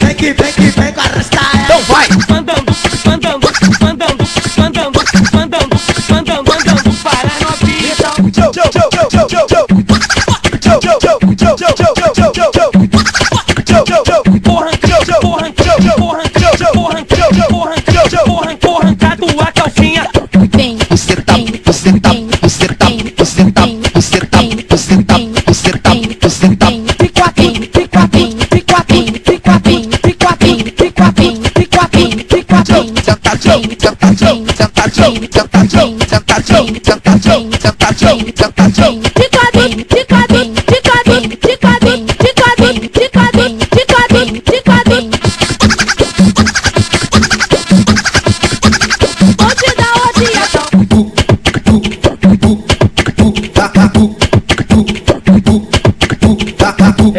vem 0.00 0.14
que, 0.14 0.32
vem 0.32 0.52
que, 0.52 0.80
vem 0.80 0.92
com 0.92 1.00
a 1.00 1.04
rasta. 1.04 1.38
Então 1.64 1.80
vai! 1.82 2.08
Mandando, 2.28 2.74
mandando, 3.06 3.48
mandando, 3.80 4.28
mandando, 4.58 5.00
mandando, 5.32 5.78
mandando, 6.10 6.44
mandando 6.48 6.92
para 7.02 7.30
novinha 7.40 7.94
Porra, 14.42 14.72
porra, 14.72 14.72
porra, 14.82 15.52
porra, 15.52 15.52
porra, 15.94 16.30
porra, 16.74 17.04
porra, 18.24 18.56
porra, 18.56 18.96
tá 18.96 19.16
tua 19.16 19.52
calcinha 19.52 20.10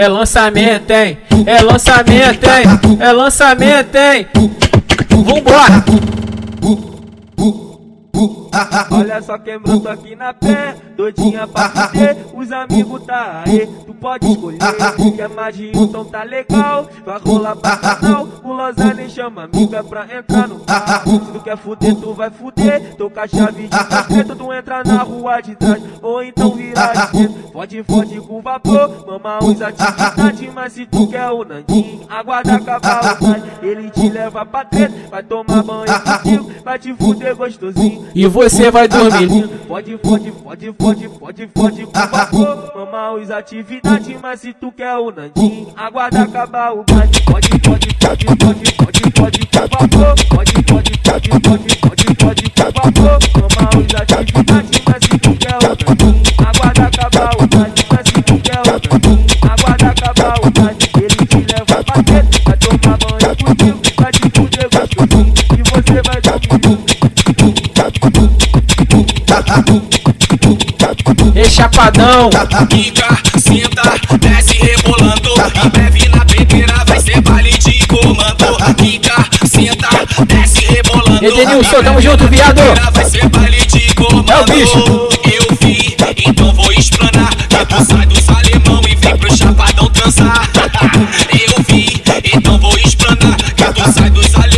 É 0.04 0.08
lançamento, 0.10 0.92
hein? 0.92 1.18
É 1.46 1.62
lançamento, 1.62 2.44
hein? 2.44 3.00
É 3.00 3.12
lançamento, 3.14 3.96
hein? 3.96 4.28
Vambora! 5.10 5.82
Olha 8.92 9.22
só 9.22 9.38
quem 9.38 9.58
brotou 9.60 9.90
aqui 9.90 10.14
na 10.14 10.34
pé, 10.34 10.76
doidinha 10.96 11.48
pra 11.48 11.70
fuder, 11.70 12.18
os 12.34 12.52
amigos 12.52 13.04
tá 13.04 13.44
aí, 13.46 13.68
tu 13.86 13.94
pode 13.94 14.30
escolher, 14.30 14.60
quer 15.16 15.30
mais 15.30 15.56
de 15.56 15.72
um, 15.76 15.84
então 15.84 16.06
tá 16.06 16.24
legal, 16.24 16.88
vai 17.06 17.20
rolar 17.20 17.56
pra 17.56 17.78
canal, 17.78 18.28
o 18.44 18.54
Lozane 18.54 19.10
chama 19.10 19.44
amiga 19.44 19.84
pra 19.84 20.06
entrar 20.18 20.48
no 20.48 20.60
carro, 20.60 21.12
se 21.12 21.20
tu 21.32 21.40
quer 21.40 21.58
fuder, 21.58 21.96
tu 21.96 22.14
vai 22.14 22.30
fuder, 22.30 22.96
tô 22.96 23.10
com 23.10 23.20
a 23.20 23.28
chave 23.28 23.64
de 23.64 23.68
caceta, 23.70 24.36
tu 24.36 24.54
entra 24.54 24.84
na 24.84 25.04
rua 25.04 25.42
de 25.42 25.56
trás, 25.56 25.82
ou 26.02 26.24
então 26.24 26.52
vira 26.52 26.92
esquerda, 26.94 27.34
pode, 27.52 27.84
pode 27.84 28.22
com 28.22 28.42
vapor, 28.42 29.06
mama 29.08 29.40
usa 29.44 29.68
atividade, 29.68 30.52
mas 30.54 30.74
se 30.74 30.86
tu 30.86 31.08
quer 31.08 31.30
o 31.30 31.44
Nandinho, 31.44 32.02
aguarda 32.10 32.56
acabar 32.56 33.18
o 33.18 33.26
baile, 33.26 33.52
ele 33.62 33.90
te 33.90 34.10
leva 34.10 34.46
pra 34.46 34.66
treta, 34.66 34.94
vai 35.10 35.24
tomar 35.24 35.64
banho 35.64 35.86
contigo, 36.04 36.52
vai 36.64 36.80
te 36.80 36.94
fuder 36.94 37.36
gostosinho, 37.36 38.08
E 38.14 38.28
você 38.28 38.70
vai 38.70 38.88
dormir. 38.88 39.48
Pode, 39.68 39.98
pode, 39.98 39.98
pode, 39.98 40.32
pode, 40.34 40.72
pode, 40.84 41.48
pode, 41.48 41.86
com 41.86 41.92
vapor. 41.92 42.72
Mama 42.76 43.14
os 43.14 43.32
atividades, 43.32 44.20
mas 44.22 44.42
se 44.42 44.54
tu 44.54 44.70
quer 44.72 44.98
o 44.98 45.12
Nandinho, 45.12 45.74
aguarda 45.78 46.24
acabar 46.24 46.74
o 46.74 46.84
baile. 46.84 47.24
Pode, 47.26 47.50
pode, 47.50 47.50
pode, 47.50 47.96
pode, 47.96 48.26
pode, 48.26 48.74
pode. 48.74 49.04
Pode, 49.14 49.48
pode, 49.48 50.26
pode, 50.28 50.64
pode, 50.64 51.03
chapadão. 71.64 72.30
Quica, 72.70 73.18
senta, 73.38 73.94
desce 74.20 74.58
rebolando. 74.58 75.34
Em 75.64 75.70
breve 75.70 76.10
na 76.10 76.26
pedreira 76.26 76.84
vai 76.86 77.00
ser 77.00 77.22
baile 77.22 77.58
de 77.58 77.88
comando. 77.88 78.76
Quica, 78.78 79.26
senta, 79.46 79.90
desce 80.26 80.66
rebolando. 80.66 81.26
Edenilson, 81.26 81.84
tamo 81.84 82.02
junto, 82.02 82.28
viado. 82.28 82.62
Vai 82.92 83.06
ser 83.06 83.30
baile 83.30 83.66
de 83.66 83.96
comando. 83.96 84.30
É 84.30 84.42
o 84.42 84.46
bicho. 84.46 85.10
Eu 85.24 85.58
vi, 85.62 85.96
então 86.26 86.54
vou 86.54 86.72
explanar. 86.74 87.34
Que 87.34 87.66
tu 87.66 87.86
sai 87.86 88.06
dos 88.08 88.30
alemão 88.30 88.82
e 88.90 88.96
vem 88.96 89.18
pro 89.18 89.38
chapadão 89.38 89.90
dançar. 89.94 90.50
Eu 91.32 91.64
vi, 91.70 92.02
então 92.34 92.58
vou 92.58 92.78
explanar. 92.78 93.38
Que 93.38 93.74
tu 93.74 93.94
sai 93.94 94.10
dos 94.10 94.36
alemão 94.36 94.53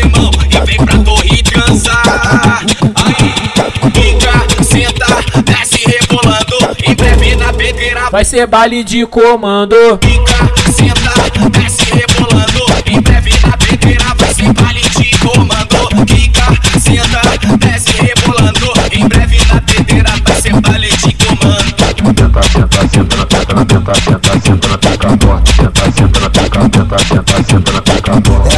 Vai 8.15 8.23
ser 8.23 8.47
baile 8.47 8.81
de 8.81 9.05
comando. 9.05 9.75
Fica, 10.01 10.49
senta, 10.71 11.49
desce 11.49 11.83
rebolando. 11.93 12.65
Em 12.85 13.01
breve 13.01 13.29
na 13.45 13.57
pedreira 13.57 14.05
vai 14.17 14.33
ser 14.33 14.53
baile 14.53 14.79
de 14.79 15.17
comando. 15.17 16.07
Fica, 16.07 16.45
senta, 16.79 17.57
desce 17.57 17.91
rebolando. 18.01 18.71
Em 18.93 19.05
breve 19.05 19.37
na 19.53 19.59
pedreira 19.59 20.13
vai 20.25 20.41
ser 20.41 20.61
baile 20.61 20.87
de 20.95 21.13
comando. 21.25 21.75
Senta, 22.15 22.43
senta, 22.43 22.87
senta 22.87 23.17
na 23.17 23.25
pica, 23.25 23.53
na 23.53 23.65
pica, 23.65 23.95
senta, 23.95 24.31
senta 24.39 24.67
na 24.69 24.77
pica. 24.77 25.09
Senta, 25.57 25.91
senta 25.91 26.19
na 26.21 26.29
pica, 26.29 26.61
senta, 26.61 26.97
senta, 26.99 27.43
senta 27.43 27.71
na 27.73 27.81
pica, 27.81 28.13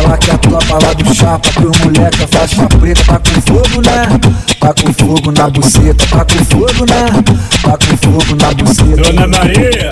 fala 0.08 0.18
que 0.18 0.32
a 0.32 0.38
tropa 0.38 0.86
lá 0.86 0.94
do 0.94 1.12
é 1.12 1.14
chapa 1.14 1.50
Pro 1.54 1.72
moleque 1.84 2.24
a 2.24 2.28
faixa 2.28 2.68
preta 2.68 3.04
Tá 3.04 3.20
com 3.20 3.42
fogo, 3.42 3.82
né? 3.82 4.20
Tá 4.60 4.74
com 4.74 4.94
fogo 4.94 5.32
na 5.32 5.50
buceta 5.50 6.08
Tá 6.08 6.26
com 6.26 6.46
fogo, 6.46 6.86
né? 6.90 7.06
Tá 7.62 7.78
com 7.78 7.98
fogo 7.98 8.36
na 8.42 8.54
buceta. 8.54 9.02
Dona 9.02 9.28
Maria, 9.28 9.90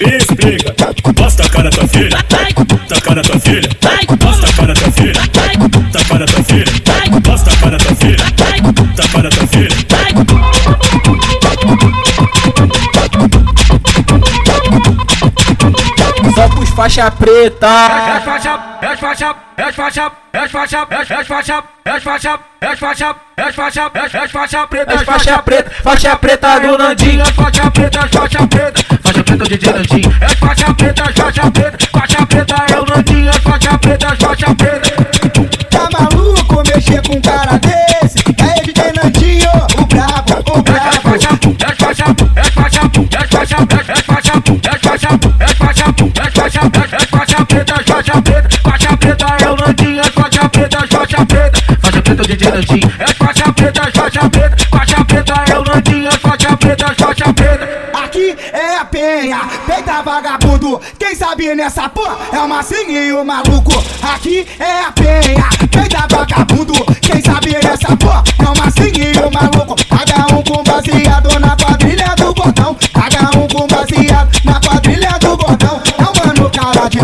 me 0.00 0.16
explica. 0.16 0.74
Mostra 1.18 1.46
a 1.46 1.48
cara 1.48 1.70
da 1.70 1.76
tua 1.76 1.88
filha. 1.88 2.18
Tá 2.28 3.00
cara 3.00 3.22
da 3.22 3.28
tua 3.28 3.40
filha. 3.40 3.68
Mostra 4.22 4.48
a 4.48 4.52
cara 4.52 4.74
da 4.74 4.80
tua 4.80 4.92
filha. 4.92 5.12
Tá 5.32 6.04
cara 6.04 6.26
da 6.26 6.32
tua 6.32 6.44
filha. 6.44 6.66
Mostra 7.26 7.52
a 7.52 7.56
cara 7.56 7.78
da 7.78 7.84
tua 7.84 7.96
filha. 7.96 8.16
Tá 8.96 9.08
cara 9.08 9.22
da 9.22 9.36
tua 9.36 9.46
filha. 9.46 11.41
Pros 16.54 16.70
faixa 16.70 17.10
preta. 17.10 17.66
É 17.66 18.20
faixa, 18.20 18.60
é 18.80 18.96
faixa, 18.96 19.36
é 19.56 19.72
faixa, 19.72 20.12
é 20.32 20.48
faixa, 20.48 20.86
é 21.04 21.24
faixa, 21.24 21.64
é 21.84 22.00
faixa, 22.00 22.38
é 22.60 22.76
faixa, 22.76 23.16
é 23.36 23.52
faixa, 23.52 23.90
é 24.14 24.28
faixa 24.28 24.66
preta, 24.66 24.94
As 24.94 25.02
faixa 25.02 25.42
preta, 25.42 25.70
faixa 25.82 26.16
preta 26.16 26.60
do 26.60 26.78
Nandinho. 26.78 27.22
É 27.22 27.24
faixa 27.26 27.70
preta, 27.70 27.98
é 27.98 28.08
faixa 28.08 28.46
preta, 28.46 28.84
faixa 29.02 29.24
preta 29.24 29.44
de 29.44 29.72
Nandinho. 29.72 30.12
É 30.20 30.28
faixa 30.36 30.74
preta, 30.74 31.02
é 31.02 31.12
faixa 31.12 31.50
preta, 31.50 31.78
faixa 31.92 32.26
preta 32.26 32.54
é 32.72 32.80
o 32.80 32.84
Nandinho. 32.86 33.28
É 33.28 33.32
faixa 33.32 33.78
preta, 33.78 34.06
é 34.06 34.16
faixa 34.16 34.54
preta. 34.54 34.90
Tá 35.70 35.88
maluco 35.92 36.62
mexer 36.66 37.02
com 37.06 37.16
um 37.16 37.20
cara 37.20 37.58
desse? 37.58 38.18
É 38.38 38.62
DJ 38.62 38.92
Nandinho, 39.02 39.50
o 39.78 39.86
brabo, 39.86 40.58
o 40.58 40.62
brabo. 40.62 40.86
É 40.86 40.92
faixa, 41.00 41.28
é 41.28 41.74
faixa, 41.74 42.04
é 42.36 42.44
faixa, 42.44 42.80
é 43.12 43.26
faixa, 43.26 43.56
é 43.56 43.66
faixa, 43.66 43.92
é 43.92 44.02
faixa, 44.02 44.81
é 45.40 45.48
faixa, 45.54 45.84
é 45.84 46.30
faixa, 46.30 46.96
é 46.96 47.06
faixa 47.06 47.46
preta, 47.46 47.74
é 47.74 47.84
faixa 47.84 48.22
preta, 48.22 48.48
faixa 48.62 48.96
preta 48.96 49.26
é 49.40 49.50
o 49.50 49.56
Nandinho. 49.56 50.00
É 50.00 50.04
faixa 50.04 50.48
preta, 50.48 50.78
é 50.78 50.86
faixa 50.86 51.26
preta, 51.26 51.76
faixa 51.80 52.02
preta 52.02 52.22
de 52.22 52.44
Nandinho. 52.44 52.92
É 52.98 53.14
faixa 53.14 53.52
preta, 53.52 53.80
é 53.80 53.92
faixa 53.92 54.30
preta, 54.30 54.56
faixa 54.70 55.04
preta 55.04 55.34
é 55.48 55.58
o 55.58 55.64
Nandinho. 55.64 56.08
É 56.08 56.18
faixa 56.18 56.56
preta, 56.56 56.86
é 56.86 56.94
faixa 56.94 57.32
preta. 57.34 57.68
Aqui 58.04 58.36
é 58.52 58.76
a 58.78 58.84
penha, 58.84 59.40
peita 59.66 60.02
vagabundo. 60.02 60.80
Quem 60.98 61.14
sabe 61.14 61.54
nessa 61.54 61.88
porra 61.88 62.16
é 62.32 62.38
o 62.40 62.48
massinho 62.48 63.24
maluco. 63.24 63.84
Aqui 64.02 64.46
é 64.58 64.80
a 64.80 64.92
penha, 64.92 65.48
peita 65.70 66.06
vagabundo. 66.08 66.74
Quem 67.00 67.20
sabe 67.20 67.52
nessa 67.62 67.96
porra 67.96 68.24
é 68.38 68.44
o 68.44 68.58
massinho 68.58 69.30
maluco. 69.30 69.76
Cada 69.88 70.34
um 70.34 70.42
com 70.42 70.62
baseado 70.64 71.11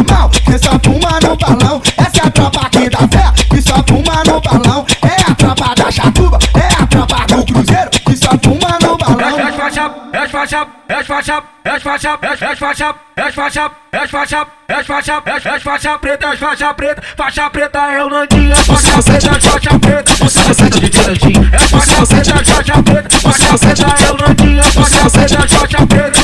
de 0.04 0.40
que 0.42 0.58
só 0.58 0.70
fuma 0.84 1.18
no 1.20 1.37
balão. 1.37 1.82
Essa 1.96 2.18
é 2.18 2.26
a 2.26 2.30
tropa 2.30 2.61
aqui 2.66 2.88
da 2.88 2.98
fé, 2.98 3.32
que 3.50 3.62
só 3.62 3.74
fuma 3.87 4.22
no 4.26 4.40
balão. 4.40 4.87
É 5.02 5.30
a 5.30 5.34
tropa 5.34 5.74
da 5.74 5.90
chatuba, 5.90 6.38
é 6.54 6.82
a 6.82 6.87
tropa 6.87 7.26
do 7.26 7.44
cruzeiro, 7.44 7.90
que 7.90 8.16
só 8.16 8.30
fuma 8.42 8.78
no 8.80 8.96
balão. 8.96 9.38
É 9.38 9.52
faixa, 9.52 9.90
é 10.12 10.28
faixa, 10.28 10.66
é 10.88 11.04
faixa, 11.04 11.42
é 11.64 11.80
faixa, 11.80 12.18
é 12.22 12.56
faixa, 12.56 12.94
é 13.16 13.32
faixa, 13.32 13.70
é 13.92 14.06
faixa, 14.06 14.46
é 14.68 14.84
faixa, 14.84 15.22
é 15.26 15.61
faixa 15.61 15.98
preta, 15.98 16.26
é 16.26 16.37
faixa 16.37 16.74
preta, 16.74 17.02
faixa 17.16 17.50
preta 17.50 17.78
é 17.78 18.04
o 18.04 18.08
Nandinho, 18.08 18.52
é 18.52 18.56
faixa 18.56 19.02
preta, 19.02 19.28
é 19.28 19.40
faixa 19.40 19.78
preta, 19.78 20.14
faixa 20.14 20.70
de 20.70 20.98
Nandinho, 20.98 21.50
é 21.52 21.58
faixa 21.58 22.06
preta, 22.06 22.30
é 22.30 22.44
faixa 22.44 22.82
preta, 22.82 23.20
faixa 23.20 23.58
preta 23.58 24.04
é 24.04 24.12
o 24.12 24.16
Nandinho, 24.16 24.61
é 24.61 24.64
faixa 24.64 25.11
preta, 25.11 25.34
é 25.34 25.48
faixa 25.48 25.87
preta. 25.87 26.18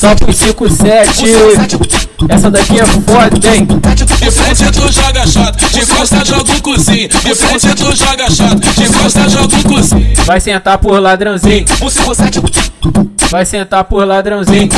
Só 0.00 0.14
pros 0.16 0.36
5, 0.36 0.70
7. 0.70 1.24
Essa 2.28 2.50
daqui 2.50 2.80
é 2.80 2.84
foda, 2.84 3.56
hein? 3.56 3.66
De 4.20 4.30
frente 4.30 4.64
tu 4.72 4.92
joga 4.92 5.26
shot, 5.26 5.52
de 5.72 5.86
costa 5.86 6.24
joga 6.24 6.52
um 6.52 6.60
cozinho. 6.60 7.08
De 7.08 7.34
frente 7.34 7.74
tu 7.74 7.96
joga 7.96 8.30
shot, 8.30 8.56
de 8.56 8.88
costa 8.98 9.28
joga 9.28 9.56
um 9.56 9.62
cozinho. 9.62 10.14
Vai 10.24 10.40
sentar 10.40 10.78
por 10.78 10.98
ladrãozinho. 11.00 11.66
Vai 13.30 13.46
sentar 13.46 13.84
por 13.84 14.04
ladrãozinho. 14.06 14.68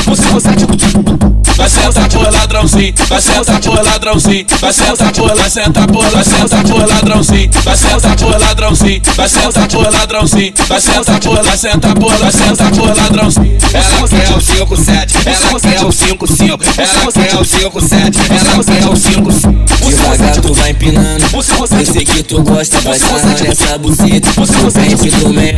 Vai 1.57 1.71
sentar 1.71 2.09
por 2.09 2.33
ladrãozinho, 2.33 2.95
vai 3.09 3.21
sentar 3.23 3.61
por 3.61 3.85
ladrãozinho, 3.85 4.47
vai 4.61 4.73
sentar 4.73 5.13
por 5.13 5.37
lá, 5.37 5.49
sentar 5.49 5.87
por 5.87 6.13
lá, 6.13 6.25
sentar 6.25 6.65
por 6.65 6.89
ladrãozinho, 6.89 7.51
vai 7.65 7.77
sentar 7.77 8.17
por 8.17 8.41
ladrãozinho, 8.41 9.03
vai 9.17 9.29
sentar 9.29 9.69
por 9.69 9.93
ladrãozinho, 9.93 10.55
vai 10.69 10.81
sentar 10.81 11.21
por 11.21 11.45
lá, 11.45 11.57
sentar 11.57 11.95
por 11.95 12.21
lá, 12.21 12.33
sentar 12.33 12.71
por 12.73 12.97
ladrãozinho. 12.97 13.59
Ela 13.73 14.09
quer 14.09 14.37
o 14.37 14.41
5, 14.41 14.74
7, 14.77 15.15
ela 15.27 15.61
quer 15.61 15.85
o 15.85 15.93
5, 15.93 16.27
5, 16.27 16.59
ela 16.79 17.13
quer 17.13 17.35
o 17.37 17.45
5, 17.45 17.81
7, 17.81 18.19
ela 18.31 18.65
quer 18.65 18.89
o 18.89 18.97
5, 18.97 19.33
5. 19.33 19.55
Devagar 19.85 20.41
tu 20.41 20.55
vai 20.55 20.71
empinando, 20.71 21.25
eu 21.33 21.43
sei 21.85 22.05
que 22.05 22.23
tu 22.23 22.43
gosta, 22.43 22.81
vai 22.81 22.99
sarrar 22.99 23.43
nessa 23.43 23.79
buceta. 23.79 24.31
No 24.37 24.73
pente 24.73 25.11
do 25.11 25.29
meio, 25.33 25.57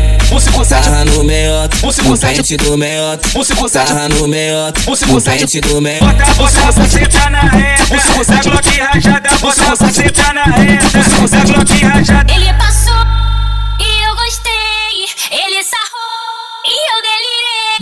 sarra 0.65 1.05
no 1.05 1.25
meiota, 1.25 1.77
no 2.03 2.19
pente 2.19 2.57
do 2.57 2.77
meiota, 2.77 3.29
sarra 3.69 4.09
no 4.09 4.29
meiota, 4.29 4.81
no 5.07 5.21
pente 5.23 5.61
do 5.61 5.81
meiota. 5.81 6.07
Bota, 6.07 6.35
bota 6.35 6.69
a 6.69 6.73
buceta 6.73 7.31
na 7.31 7.41
reta, 7.41 7.95
é 7.95 8.43
bloque 8.43 8.81
rajada, 8.81 9.31
bota 9.41 9.63
a 9.63 9.77
buceta 9.77 10.33
na 10.33 10.45
reta, 10.45 10.99
é 10.99 11.45
bloque 11.45 11.85
rajada. 11.85 12.36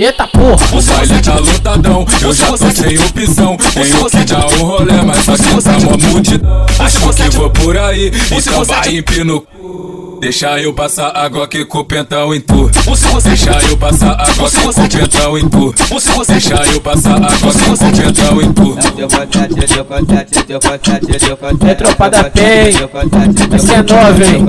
Eita 0.04 0.26
porra! 0.26 0.66
O 0.70 0.82
baile 0.82 1.22
tá 1.22 1.38
lotadão, 1.38 2.06
eu 2.20 2.34
já 2.34 2.48
tô 2.48 2.58
sem 2.58 2.98
opção. 2.98 3.56
Tenho 3.56 4.10
que 4.10 4.24
dar 4.26 4.46
um 4.48 4.64
rolê, 4.64 5.00
mas 5.02 5.24
só 5.24 5.34
que 5.34 5.62
tá 5.62 5.80
mó 5.80 5.96
multidão. 6.12 6.66
Acho 6.78 6.98
que 6.98 7.36
vou 7.38 7.48
por 7.48 7.78
aí, 7.78 8.12
então 8.30 8.64
vai 8.66 8.96
empino. 8.98 9.46
Deixa 10.24 10.58
eu 10.58 10.72
passar 10.72 11.14
água 11.14 11.46
que 11.46 11.66
com 11.66 11.80
o 11.80 11.84
pentão 11.84 12.34
em 12.34 12.40
tu. 12.40 12.70
Deixa 12.70 13.68
eu 13.68 13.76
passar 13.76 14.12
água 14.12 14.48
que 14.48 14.56
com 14.58 14.68
o 14.70 14.72
pentão 14.88 15.36
em 15.38 15.46
tu. 15.50 15.74
Deixa 16.26 16.54
eu 16.72 16.80
passar 16.80 17.16
água 17.16 17.36
que 17.36 17.52
com 17.52 17.72
o 17.74 17.76
pentão 17.78 18.40
em 18.40 18.52
tu. 18.54 18.78
É 21.68 21.74
tropa 21.74 22.08
da 22.08 22.24
PEN. 22.24 22.70
Essa 23.52 23.74
é 23.74 23.82
nova, 23.82 24.24
hein? 24.24 24.46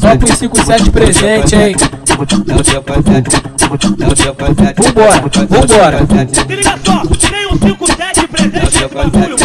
Só 0.00 0.16
pros 0.16 0.36
5, 0.36 0.64
7 0.66 0.90
presente, 0.90 1.54
hein? 1.54 1.76
Vambora, 4.76 5.22
vambora. 5.48 5.98
Se 6.34 6.44
liga 6.56 6.74
só, 6.84 7.02
tem 7.30 7.46
um 7.46 7.56
5, 7.56 7.86
7 7.86 8.26
presente. 8.26 9.43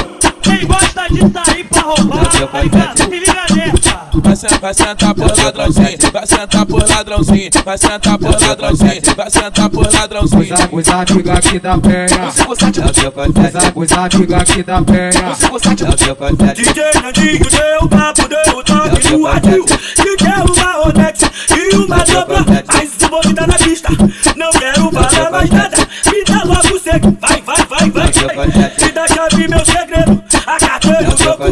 Quem 0.49 0.65
gosta 0.65 1.07
de 1.09 1.19
sair 1.31 1.63
pra 1.65 1.81
roubar, 1.81 2.47
tá 2.51 2.62
ligado? 2.62 2.97
Se 2.97 3.09
liga 3.09 3.45
nessa. 3.55 4.09
vai 4.21 4.35
sentar, 4.35 4.59
vai 4.59 4.73
sentar 4.73 5.13
por 5.13 5.38
ladrãozinho, 5.43 5.97
vai 6.12 6.27
sentar 6.27 6.65
por 6.65 6.89
ladrãozinho, 6.89 7.49
vai 7.63 7.77
sentar 7.77 8.17
por 8.17 8.31
ladrãozinho, 8.41 9.01
vai 9.15 9.29
sentar 9.29 9.69
por 9.69 9.93
ladrãozinho. 9.93 10.55
Os 10.71 10.89
amigos 10.89 11.29
aqui 11.29 11.59
da 11.59 11.77
penha. 11.77 12.05
Os 12.49 12.63
amigos 12.63 12.81
aqui 14.33 14.63
da 14.63 14.81
penha. 14.81 15.12
DJ 16.55 16.83
Nandinho 17.01 17.49
deu 17.49 17.89
papo, 17.89 18.27
deu 18.27 18.57
o 18.57 18.63
toque 18.63 19.12
no 19.12 19.23
radinho. 19.25 19.65
DJ 19.65 20.27
uma 20.49 20.71
Rolex 20.83 21.19
e 21.55 21.75
uma 21.75 21.97
dobra. 21.97 22.45
Mas 22.67 23.33
tá 23.35 23.47
na 23.47 23.53
pista, 23.55 23.89
não 24.35 24.51
quero 24.51 24.91
falar 24.91 25.31
mais 25.31 25.49
nada. 25.49 25.77
Me 26.05 26.23
dá 26.23 26.43
logo 26.43 26.79
seco, 26.79 27.17
vai, 27.19 27.41
vai, 27.41 27.65
vai, 27.65 27.89
vai. 27.91 28.47
Me 28.47 28.91
dá 28.91 29.07
chave, 29.07 29.47
meu 29.47 29.65
segredo, 29.65 30.23
a 30.79 30.87
carteira 30.87 31.03
do 31.03 31.23
jogo. 31.23 31.43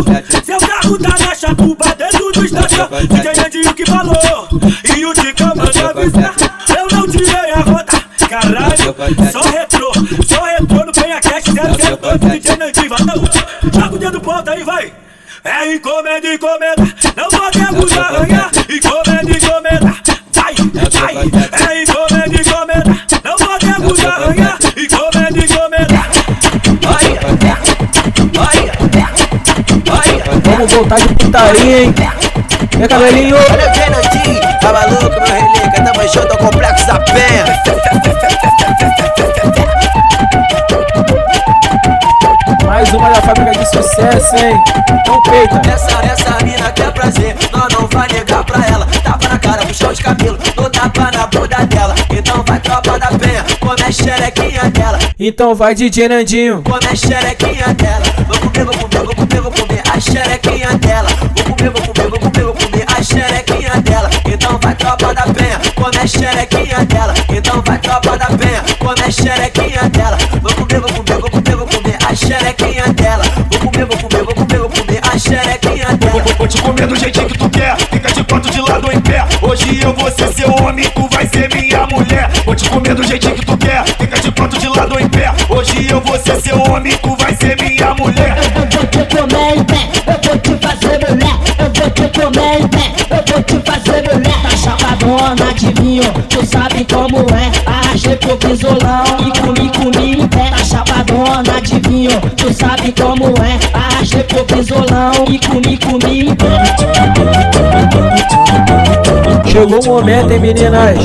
Seu 0.43 0.59
carro 0.59 0.97
tá 0.97 1.09
na 1.09 1.35
chatuba 1.35 1.95
dentro 1.97 2.31
do 2.31 2.45
estação. 2.45 2.87
DJ 3.07 3.43
Nandinho 3.43 3.73
que 3.73 3.85
falou, 3.85 4.47
e 4.95 5.05
o 5.05 5.13
Ticão 5.13 5.53
manda 5.55 5.89
avisar. 5.89 6.33
Eu 6.77 6.87
não 6.97 7.07
tirei 7.07 7.51
a 7.51 7.59
rota, 7.59 8.03
caralho. 8.29 9.31
Só 9.31 9.41
retrô, 9.41 9.91
só 10.25 10.43
retrô 10.43 10.85
no 10.85 10.93
Penha 10.93 11.19
Cash 11.19 11.45
002 11.45 12.31
DJ 12.31 12.55
Nandinho, 12.55 12.89
vai. 12.89 12.99
Joga 13.73 13.95
o 13.95 13.99
dedo 13.99 14.21
ponta 14.21 14.51
aí, 14.51 14.63
vai. 14.63 14.93
É 15.43 15.75
encomenda, 15.75 16.33
encomenda, 16.33 16.83
não 17.15 17.29
podemos 17.29 17.97
arranhar. 17.97 18.51
Encomenda, 18.69 19.37
encomenda, 19.37 19.95
vai, 20.33 20.55
vai. 20.89 21.69
É 21.69 21.83
encomenda, 21.83 22.41
encomenda, 22.41 23.01
Vamos 30.57 30.73
voltar 30.73 30.97
de 30.97 31.13
putaria, 31.13 31.83
hein? 31.83 31.93
Vem, 32.75 32.87
cabelinho. 32.87 33.35
Olha 33.35 33.67
o 33.67 33.71
Kennedy, 33.73 34.41
tá 34.59 34.73
maluco, 34.73 35.03
meu 35.03 35.21
relíquia, 35.21 35.83
tamo 35.83 36.07
junto 36.11 36.31
ao 36.31 36.37
complexo 36.39 36.87
da 36.87 36.99
penha. 37.01 37.45
Mais 42.65 42.91
uma 42.91 43.09
da 43.09 43.21
fábrica 43.21 43.51
de 43.51 43.65
sucesso, 43.67 44.35
hein? 44.35 44.59
Então 44.99 45.21
peita. 45.21 45.61
Essa, 45.71 46.03
essa 46.03 46.43
mina 46.43 46.71
quer 46.71 46.91
prazer, 46.91 47.35
nós 47.51 47.73
não 47.73 47.87
vai 47.89 48.07
negar 48.07 48.43
pra 48.43 48.65
ela. 48.65 48.87
Tapa 49.03 49.29
na 49.29 49.37
cara, 49.37 49.63
puxão 49.63 49.93
de 49.93 50.01
cabelo, 50.01 50.39
no 50.55 50.69
tapa 50.71 51.11
na 51.11 51.27
bunda. 51.27 51.56
Então 52.27 52.43
vai 52.45 52.59
tropa 52.59 52.99
da 52.99 53.07
penha, 53.07 53.41
come 53.57 53.81
a 53.81 53.89
xerequinha 53.89 54.69
dela. 54.71 54.99
Então 55.17 55.55
vai 55.55 55.73
DJ 55.73 56.09
Nandinho. 56.09 56.61
Come 56.61 56.85
a 56.85 56.93
xerequinha 56.93 57.73
dela. 57.73 58.03
Vou 58.27 58.37
comer, 58.37 58.65
vou 58.65 58.73
comer, 58.75 59.05
vou 59.05 59.15
comer, 59.15 59.41
vou 59.41 59.51
comer 59.53 59.81
a 59.89 59.97
xerequinha 59.97 60.77
dela. 60.77 61.07
Vou 61.07 61.55
comer, 61.55 61.69
vou 61.69 61.81
comer, 61.81 62.09
vou 62.09 62.19
comer, 62.19 62.43
vou 62.43 62.53
comer 62.53 62.85
a 62.85 63.01
xerequinha 63.01 63.81
dela. 63.81 64.09
Então 64.25 64.59
vai 64.61 64.75
tropa 64.75 65.13
da 65.13 65.21
penha, 65.21 65.57
come 65.73 65.97
a 65.97 66.05
xerequinha 66.05 66.85
dela. 66.85 67.13
Então 67.29 67.63
vai 67.65 67.77
tropa 67.77 68.17
da 68.17 68.25
penha, 68.25 68.63
come 68.77 69.01
a 69.01 69.09
xerequinha 69.09 69.89
dela. 69.89 70.17
Vou 70.41 70.53
comer, 70.53 70.79
vou 70.81 70.91
comer, 70.91 71.21
vou 71.21 71.29
comer, 71.29 71.55
vou 71.55 71.67
comer 71.67 71.97
a 72.05 72.13
xerequinha 72.13 72.93
dela. 72.93 73.23
Vou 73.49 73.71
comer, 73.71 73.85
vou 73.85 73.97
comer, 73.97 74.23
vou 74.25 74.35
comer, 74.35 74.59
vou 74.59 74.69
comer 74.69 74.99
a 75.01 75.17
xerequinha 75.17 75.97
dela. 75.97 76.23
Vou 76.37 76.47
te 76.47 76.61
comer 76.61 76.87
do 76.87 76.95
jeitinho 76.97 77.27
que 77.27 77.37
tu 77.37 77.49
quer, 77.49 77.77
fica 77.77 78.11
de 78.11 78.23
quatro 78.25 78.51
de 78.51 78.59
lado 78.59 78.91
em 78.91 78.99
pé. 78.99 79.25
Hoje 79.41 79.79
eu 79.81 79.93
vou 79.93 80.11
ser 80.11 80.27
seu 80.33 80.51
homem, 80.51 80.89
tu 80.89 81.07
vai 81.09 81.25
ser 81.25 81.37
minha 81.47 81.47
mulher. 81.47 81.56
Comer 82.87 82.95
do 82.95 83.03
jeitinho 83.03 83.35
que 83.35 83.45
tu 83.45 83.57
quer, 83.57 83.83
fica 83.99 84.17
de 84.17 84.31
quatro 84.31 84.57
de 84.57 84.69
lado 84.69 84.97
em 84.97 85.09
pé. 85.09 85.33
Hoje 85.49 85.89
eu 85.89 85.99
vou 85.99 86.17
ser 86.17 86.39
seu 86.39 86.57
homem, 86.61 86.95
tu 87.03 87.17
vai 87.17 87.35
ser 87.35 87.61
minha 87.61 87.93
mulher. 87.93 88.37
Eu 88.55 88.61
vou 88.61 88.87
te 88.87 89.13
comer 89.13 89.57
em 89.57 89.63
pé, 89.65 89.89
eu 90.07 90.13
vou 90.23 90.39
te 90.39 90.65
fazer 90.65 90.97
mulher. 91.05 91.35
Eu 91.59 91.65
vou 91.65 91.89
te 91.89 92.17
comer 92.17 92.61
em 92.61 92.67
pé, 92.69 92.93
eu 93.09 93.33
vou 93.33 93.43
te 93.43 93.69
fazer 93.69 94.03
mulher. 94.03 94.41
Tá 94.41 94.49
chapadona 94.55 95.53
de 95.53 95.81
vinho, 95.81 96.13
tu 96.29 96.45
sabe 96.45 96.85
como 96.85 97.25
é. 97.35 97.51
Arrastei 97.69 98.15
pro 98.15 98.37
pisolão 98.37 99.03
e 99.19 99.37
comi, 99.37 99.69
comi 99.69 100.21
em 100.21 100.27
pé. 100.29 100.49
Tá 100.49 100.63
chapadona 100.63 101.61
de 101.61 101.89
vinho, 101.89 102.21
tu 102.37 102.53
sabe 102.53 102.93
como 102.93 103.33
é. 103.43 103.77
Arrastei 103.77 104.23
pro 104.23 104.45
pisolão 104.45 105.25
e 105.27 105.39
comi, 105.39 105.77
comi 105.77 106.29
em 106.29 106.35
pé. 106.35 106.96
Chegou 109.57 109.81
o 109.81 109.85
momento, 109.85 110.31
hein, 110.31 110.39
meninas? 110.39 110.99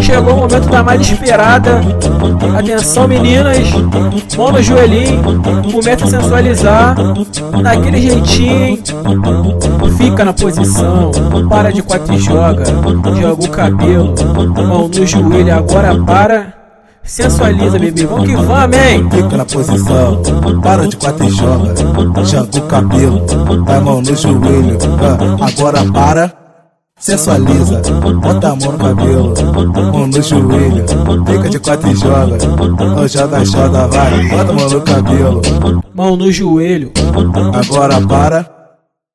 Chegou 0.00 0.34
o 0.34 0.36
momento 0.36 0.68
da 0.68 0.84
mais 0.84 1.00
esperada. 1.00 1.80
Atenção, 2.56 3.08
meninas. 3.08 3.72
Mão 4.36 4.52
no 4.52 4.62
joelhinho. 4.62 5.20
Começa 5.72 6.04
a 6.04 6.08
sensualizar. 6.08 6.94
Daquele 7.60 8.00
jeitinho? 8.00 8.78
Fica 9.96 10.24
na 10.24 10.32
posição. 10.32 11.10
Para 11.48 11.72
de 11.72 11.82
quatro 11.82 12.14
e 12.14 12.18
joga. 12.18 12.64
Joga 13.20 13.44
o 13.44 13.48
cabelo. 13.48 14.14
Mão 14.54 14.86
no 14.86 15.06
joelho. 15.06 15.54
Agora 15.56 15.92
para. 16.04 16.54
Sensualiza, 17.02 17.80
bebê. 17.80 18.06
Vamos 18.06 18.28
que 18.28 18.36
vamos, 18.36 18.76
hein? 18.76 19.08
Fica 19.10 19.36
na 19.38 19.44
posição, 19.44 20.22
para 20.62 20.86
de 20.86 20.96
quatro 20.96 21.26
e 21.26 21.30
joga. 21.30 21.74
Joga 22.24 22.58
o 22.58 22.62
cabelo, 22.68 23.26
vai 23.64 23.80
mão 23.80 24.02
no 24.02 24.14
joelho. 24.14 24.78
Ah, 25.00 25.46
agora 25.46 25.84
para. 25.90 26.47
Sensualiza, 26.98 27.80
bota 28.20 28.48
a 28.48 28.56
mão 28.56 28.72
no 28.72 28.78
cabelo, 28.78 29.34
mão 29.92 30.06
no 30.08 30.22
joelho, 30.22 30.84
fica 31.26 31.48
de 31.48 31.58
quatro 31.60 31.90
e 31.90 31.94
joga, 31.94 32.36
então 32.36 33.08
joga, 33.08 33.44
joga, 33.44 33.86
vai, 33.86 34.28
bota 34.28 34.50
a 34.50 34.54
mão 34.54 34.68
no 34.70 34.80
cabelo, 34.82 35.42
Mão 35.94 36.16
no 36.16 36.32
joelho. 36.32 36.92
agora 37.54 38.00
para, 38.00 38.50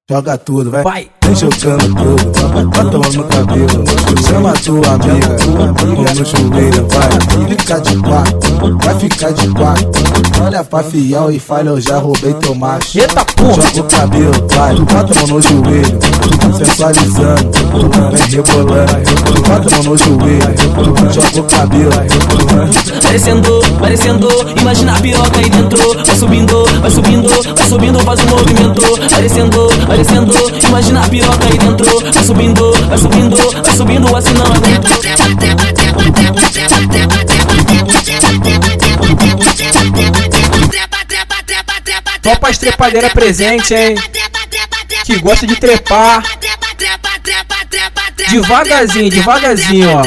joga 0.09 0.37
tudo, 0.37 0.71
vai, 0.71 0.83
vai. 0.83 1.09
Vem 1.23 1.35
jogando 1.35 1.95
tudo, 1.95 2.99
mão 2.99 3.11
no 3.13 3.23
cabelo, 3.23 3.83
chama 4.27 4.49
a 4.49 4.53
tua 4.53 4.93
amiga, 4.93 5.37
mão 5.47 6.03
no 6.03 6.25
joelho, 6.25 6.87
vai, 6.89 7.47
fica 7.47 7.79
de 7.79 7.97
quatro, 7.97 8.77
vai 8.83 8.99
ficar 8.99 9.31
de 9.31 9.47
quatro, 9.49 9.91
olha 10.43 10.63
pra 10.63 10.83
fiel 10.83 11.31
e 11.31 11.39
fala, 11.39 11.69
eu 11.69 11.81
já 11.81 11.97
roubei 11.97 12.33
teu 12.33 12.55
macho, 12.55 12.99
eita 12.99 13.25
porra, 13.25 13.63
joga 13.73 13.81
o 13.81 13.83
cabelo, 13.83 14.47
vai, 14.53 14.75
bota 14.75 15.19
mão 15.19 15.27
no 15.27 15.41
joelho, 15.41 15.99
sensualizando, 16.57 17.51
vem 18.11 18.27
rebolando, 18.29 19.41
bota 19.47 19.75
mão 19.75 19.83
no 19.83 19.97
joelho, 19.97 21.13
joga 21.13 21.39
o 21.39 21.43
cabelo, 21.43 21.91
Parecendo, 23.03 23.61
parecendo, 23.79 24.27
imagina 24.59 24.97
a 24.97 24.99
piroca 24.99 25.39
aí 25.39 25.49
dentro. 25.49 26.03
Vai 26.05 26.15
subindo, 26.15 26.65
vai 26.81 26.89
subindo, 26.91 27.29
vai 27.55 27.67
subindo, 27.67 27.99
faz 27.99 28.19
um 28.21 28.29
movimento. 28.29 28.81
Parecendo, 29.09 29.67
parecendo, 29.85 30.33
imagina 30.67 31.01
a 31.01 31.09
piroca 31.13 31.45
aí 31.45 31.57
dentro 31.59 32.11
Vai 32.11 32.23
subindo, 32.23 32.71
vai 32.87 32.97
subindo, 32.97 33.37
vai 33.37 33.75
subindo, 33.75 34.15
assim 34.15 34.33
não 34.33 34.45
aguento 34.47 34.93
Tropas 42.21 42.57
trepadeira 42.57 43.09
presente, 43.09 43.73
hein? 43.75 43.95
Que 45.03 45.19
gosta 45.19 45.45
de 45.45 45.57
trepar. 45.57 46.23
Devagarzinho, 48.29 49.09
devagarzinho, 49.09 49.89
ó. 49.89 50.03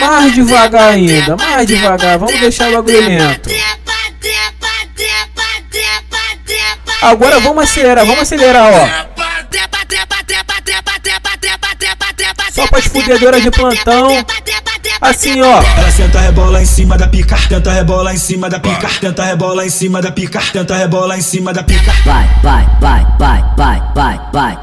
Mais 0.00 0.34
devagar 0.34 0.92
ainda, 0.94 1.36
mais 1.36 1.66
devagar. 1.66 2.18
Vamos 2.18 2.40
deixar 2.40 2.70
o 2.70 2.72
bagulho 2.72 3.00
lento. 3.00 3.50
Agora 7.02 7.40
vamos 7.40 7.64
acelerar, 7.64 8.06
vamos 8.06 8.22
acelerar, 8.22 8.72
ó. 8.72 8.88
Só 12.52 12.66
pras 12.68 12.86
fudedoras 12.86 13.42
de 13.42 13.50
plantão. 13.50 14.24
Assim, 15.00 15.40
ó. 15.40 15.62
Ela 15.78 15.90
senta 15.90 16.20
rebola 16.20 16.62
em 16.62 16.66
cima 16.66 16.96
da 16.96 17.08
pica, 17.08 17.36
tenta 17.48 17.72
rebola 17.72 18.14
em 18.14 18.18
cima 18.18 18.48
da 18.48 18.60
pica, 18.60 18.88
tenta 19.00 19.24
rebola 19.24 19.66
em 19.66 19.70
cima 19.70 20.00
da 20.00 20.12
pica, 20.12 20.40
tenta 20.52 20.76
rebola 20.76 21.16
em 21.16 21.22
cima 21.22 21.52
da 21.52 21.62
pica. 21.62 21.92
Vai, 22.04 22.28
vai, 22.42 22.66
vai, 22.80 23.06
vai, 23.16 23.42
vai, 23.56 23.82
vai, 23.94 24.20
vai. 24.32 24.58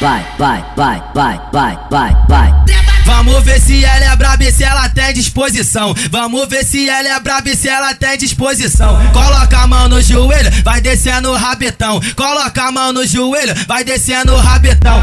Vai, 0.00 0.26
vai, 0.36 0.64
vai, 0.76 1.02
vai, 1.14 1.78
vai, 1.90 2.16
vai. 2.28 2.83
Vamos 3.04 3.42
ver 3.44 3.60
se 3.60 3.84
ela 3.84 4.12
é 4.12 4.16
braba 4.16 4.44
e 4.44 4.52
se 4.52 4.64
ela 4.64 4.88
tem 4.88 5.12
disposição. 5.12 5.94
Vamos 6.10 6.48
ver 6.48 6.64
se 6.64 6.88
ela 6.88 7.08
é 7.08 7.20
braba 7.20 7.48
e 7.48 7.56
se 7.56 7.68
ela 7.68 7.94
tem 7.94 8.16
disposição. 8.18 8.98
Coloca 9.12 9.58
a 9.58 9.66
mão 9.66 9.88
no 9.88 10.00
joelho, 10.00 10.50
vai 10.62 10.80
descendo 10.80 11.30
o 11.30 11.36
rabetão. 11.36 12.00
Coloca 12.16 12.62
a 12.62 12.72
mão 12.72 12.92
no 12.92 13.06
joelho, 13.06 13.54
vai 13.66 13.84
descendo 13.84 14.32
o 14.32 14.38
rabetão. 14.38 15.00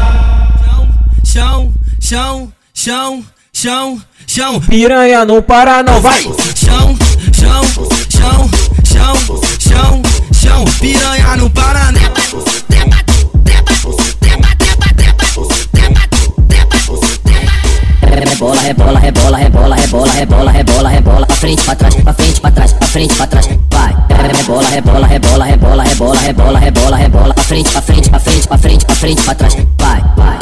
Chão, 1.24 1.72
chão, 2.00 2.52
chão, 2.74 3.24
chão, 3.52 4.02
chão. 4.26 4.60
Piranha 4.60 5.24
não 5.24 5.40
para 5.40 5.82
não, 5.82 6.00
vai. 6.00 6.22
Chão, 6.22 6.98
chão, 7.32 7.64
chão, 8.10 8.50
chão, 8.84 9.40
chão, 9.58 10.02
chão. 10.32 10.64
Piranha 10.80 11.36
não 11.36 11.48
para 11.48 11.92
não. 11.92 12.02
Rebola, 18.42 18.60
rebola, 18.60 18.98
rebola, 18.98 19.38
rebola, 19.38 19.76
rebola, 19.76 20.12
rebola, 20.12 20.50
rebola, 20.50 20.88
rebola, 20.88 21.26
pra 21.26 21.36
frente, 21.36 21.62
pra 21.62 21.76
trás, 21.76 21.94
pra 21.94 22.12
frente, 22.12 22.40
pra 22.40 22.50
trás, 22.50 22.72
pra 22.72 22.88
frente, 22.88 23.14
pra 23.14 23.26
trás, 23.28 23.48
vai. 23.70 23.96
rebola, 24.36 24.68
rebola, 24.68 25.06
rebola, 25.06 25.44
rebola, 25.44 25.84
rebola, 25.84 26.18
rebola, 26.18 26.58
rebola, 26.58 26.96
rebola, 26.96 27.34
pra 27.34 27.44
frente, 27.44 27.70
pra 27.70 27.80
frente, 27.80 28.10
pra 28.10 28.18
frente, 28.18 28.48
pra 28.48 28.58
frente, 28.58 28.84
pra 28.84 28.96
frente, 28.96 29.22
pra 29.22 29.34
trás, 29.36 29.54
vai, 29.78 30.02
vai. 30.16 30.38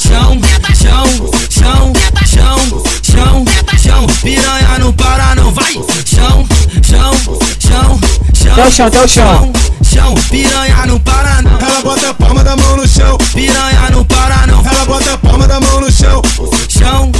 Chão, 0.00 0.40
chão, 0.74 1.06
chão, 1.48 1.92
chão, 2.26 2.64
chão, 3.04 3.44
chão, 3.78 4.06
piranha 4.20 4.78
não 4.80 4.92
para 4.92 5.36
não, 5.36 5.52
vai. 5.52 5.74
Chão, 6.04 6.44
chão, 6.82 7.14
chão, 7.60 8.00
chão. 8.34 8.52
Até 8.52 8.66
o 8.66 8.70
chão, 8.72 8.86
até 8.88 9.04
o 9.04 9.08
chão. 9.08 9.52
Chão, 9.84 10.14
piranha 10.28 10.86
não 10.86 10.98
para 10.98 11.40
não. 11.42 11.52
Ela 11.52 11.80
bota 11.82 12.10
a 12.10 12.14
palma 12.14 12.42
da 12.42 12.56
mão 12.56 12.76
no 12.76 12.88
chão. 12.88 13.16
Piranha 13.32 13.90
não 13.92 14.04
para 14.04 14.44
não. 14.48 14.58
Ela 14.66 14.84
bota 14.86 15.14
a 15.14 15.18
palma 15.18 15.46
da 15.46 15.60
mão 15.60 15.80
no 15.80 15.92
chão. 15.92 16.20
Chão, 16.68 17.12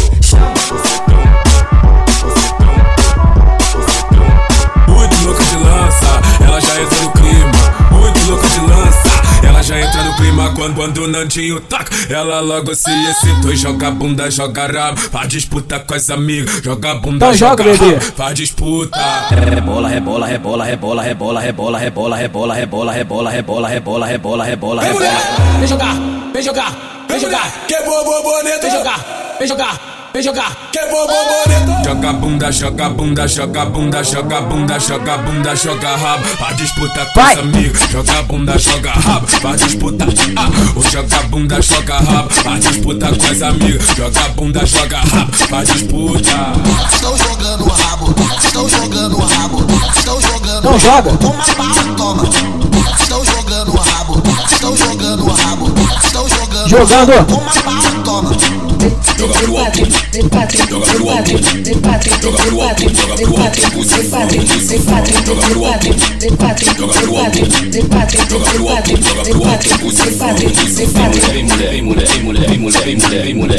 Quando, 10.54 10.74
quando 10.74 10.98
o 11.04 11.08
Nandinho 11.08 11.60
taca, 11.60 11.90
ela 12.08 12.40
logo 12.40 12.74
se 12.74 12.90
excitou 13.10 13.52
e 13.52 13.56
joga 13.56 13.90
bunda, 13.90 14.30
joga 14.30 14.66
rabo. 14.66 14.98
Faz 15.00 15.28
disputa 15.28 15.78
com 15.80 15.94
as 15.94 16.08
amigas, 16.10 16.62
joga 16.62 16.94
bunda, 16.94 17.16
Então 17.26 17.34
joga, 17.34 17.64
bebê. 17.64 17.94
rabo. 17.94 18.00
Faz 18.16 18.34
disputa. 18.34 18.98
Rebola, 19.30 19.88
rebola, 19.88 20.26
rebola, 20.26 20.64
rebola, 20.64 21.02
rebola, 21.02 21.40
rebola, 21.40 21.78
rebola, 21.78 22.16
rebola, 22.16 22.54
rebola, 22.54 22.92
rebola, 22.92 23.30
rebola, 23.30 23.68
rebola, 23.68 24.06
rebola, 24.06 24.44
rebola, 24.44 24.82
rebola. 24.82 25.10
vem 25.58 25.66
jogar, 25.68 25.94
vem 26.32 26.42
jogar, 26.42 27.04
vem 27.08 27.20
jogar. 27.20 27.50
Que 27.66 27.82
bobo 27.82 28.22
bonito, 28.22 28.60
vem 28.62 28.70
jogar, 28.70 29.36
vem 29.38 29.48
jogar, 29.48 29.78
vem 30.14 30.22
jogar. 30.22 30.70
Que 30.70 30.78
bobo 30.86 31.12
bonito. 31.12 31.84
Joga 31.84 32.12
bunda, 32.12 32.52
joga 32.52 32.88
bunda, 32.88 33.26
joga 33.26 33.64
bunda, 33.64 34.04
joga 34.04 34.40
bunda, 34.42 34.78
joga 34.78 35.18
bunda, 35.18 35.56
joga 35.56 35.96
rabo. 35.96 36.24
Faz 36.24 36.56
disputa 36.56 37.06
com 37.06 37.20
os 37.20 37.38
amigos, 37.38 37.80
joga 37.90 38.22
bunda, 38.22 38.58
joga 38.58 38.90
rabo. 38.92 39.26
Faz 39.26 39.60
disputa, 39.60 40.06
ah, 40.36 40.78
o 40.78 40.82
joga 40.90 41.22
bunda, 41.24 41.60
joga 41.60 41.98
rabo. 41.98 42.30
Faz 42.30 42.60
disputa 42.60 43.06
com 43.08 43.26
as 43.26 43.42
amigas, 43.42 43.82
joga 43.96 44.28
bunda, 44.30 44.64
joga 44.64 44.98
rabo. 44.98 45.32
Faz 45.32 45.68
disputa. 45.68 46.52
Estão 46.92 47.18
jogando 47.18 47.64
o 47.64 47.68
rabo, 47.68 48.14
estão 48.38 48.68
jogando 48.68 49.18
o 49.18 49.26
rabo, 49.26 49.66
estão 49.96 50.20
jogando 50.20 50.58
Então 50.58 50.78
joga. 50.78 51.16
Toma 51.16 51.44
bala, 51.58 51.96
toma. 51.96 52.30
Estão 53.00 53.24
jogando 53.24 53.74
o 53.74 53.76
rabo, 53.76 54.22
estão 54.50 54.76
jogando 54.76 55.24
o 55.24 55.32
rabo, 55.32 55.72
estão 56.04 56.28
jogando. 56.28 56.68
Jogando. 56.68 57.26
Toma 57.26 57.52
bala, 57.64 58.04
toma. 58.04 58.64
Joga 59.16 59.34
pro 59.34 59.56
alto, 59.58 60.03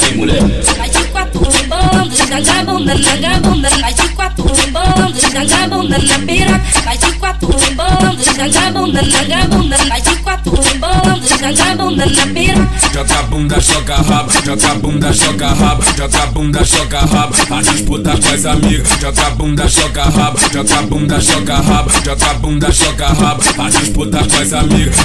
Ei 0.06 0.16
mulher, 0.16 0.44
de 0.44 1.75
rebolando, 1.86 2.16
joga 2.16 2.52
a 2.52 2.64
bunda, 2.64 2.96
joga 2.98 3.36
a 3.36 3.40
bunda. 3.40 3.70
Vai 3.70 3.94
de 3.94 4.10
quatro 4.10 4.46
rebolando, 4.46 5.20
joga 5.20 5.64
a 5.64 5.68
bunda 5.68 5.98
na 5.98 6.20
piroca. 6.20 6.62
Vai 6.84 6.98
de 6.98 7.12
quatro 7.14 7.50
rebolando, 7.58 8.24
joga 8.24 8.68
a 8.68 8.72
bunda, 8.72 9.04
joga 9.04 9.36
a 9.36 9.48
bunda. 9.48 9.78
Vai 9.78 10.02
de 10.02 10.16
quatro 10.18 10.62
rebolando, 10.62 11.28
joga 11.28 11.72
a 11.72 11.76
bunda 11.76 12.06
na 12.06 12.28
piroca. 12.28 12.70
Joga 12.94 13.20
a 13.20 13.24
bunda, 13.24 13.60
joga 13.60 13.96
rabo, 13.96 14.32
joga 14.46 14.72
a 14.72 14.76
bunda, 14.76 15.14
joga 15.14 15.48
rabo, 15.48 15.84
joga 15.98 16.24
a 16.24 16.26
bunda, 16.28 16.64
joga 16.64 17.00
rabo. 17.00 17.34
Faz 17.34 17.68
disputa 17.68 18.18
com 18.18 18.34
as 18.34 18.46
amigas, 18.46 18.88
joga 19.00 19.28
a 19.28 19.30
bunda, 19.32 19.68
joga 19.68 20.04
rabo, 20.04 20.40
joga 20.52 20.80
a 20.80 20.82
bunda, 20.84 21.20
joga 21.20 21.56
rabo, 21.56 21.92
joga 22.04 22.30
a 22.30 22.34
bunda, 22.36 22.72
joga 22.72 23.08
rabo. 23.08 23.42
Faz 23.42 23.76
disputa 23.76 24.20
com 24.20 24.42
as 24.42 24.54
amigas. 24.54 24.96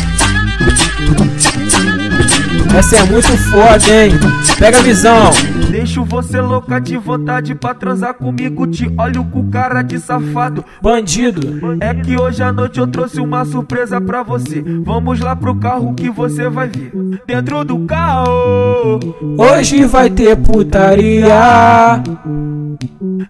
Essa 2.76 2.96
é 2.98 3.02
muito 3.04 3.36
foda, 3.50 4.04
hein? 4.04 4.12
Pega 4.58 4.78
a 4.78 4.82
visão. 4.82 5.30
Deixo 5.70 6.04
você 6.04 6.40
louca 6.40 6.80
de 6.80 6.96
vontade 6.96 7.54
pra 7.54 7.74
transar 7.74 8.14
comigo. 8.14 8.66
Te 8.66 8.92
olho 8.98 9.24
com 9.24 9.50
cara 9.50 9.82
de 9.82 9.98
safado. 9.98 10.64
Bandido. 10.82 11.40
É 11.80 11.94
que 11.94 12.18
hoje 12.18 12.42
à 12.42 12.52
noite 12.52 12.78
eu 12.78 12.86
trouxe 12.86 13.20
uma 13.20 13.44
surpresa 13.44 14.00
pra 14.00 14.22
você. 14.22 14.62
Vamos 14.84 15.20
lá 15.20 15.36
pro 15.36 15.54
carro 15.56 15.94
que 15.94 16.10
você 16.10 16.48
vai 16.48 16.68
ver. 16.68 16.92
Dentro 17.26 17.64
do 17.64 17.80
carro. 17.86 19.00
Hoje 19.38 19.84
vai 19.84 20.10
ter 20.10 20.36
putaria. 20.36 22.02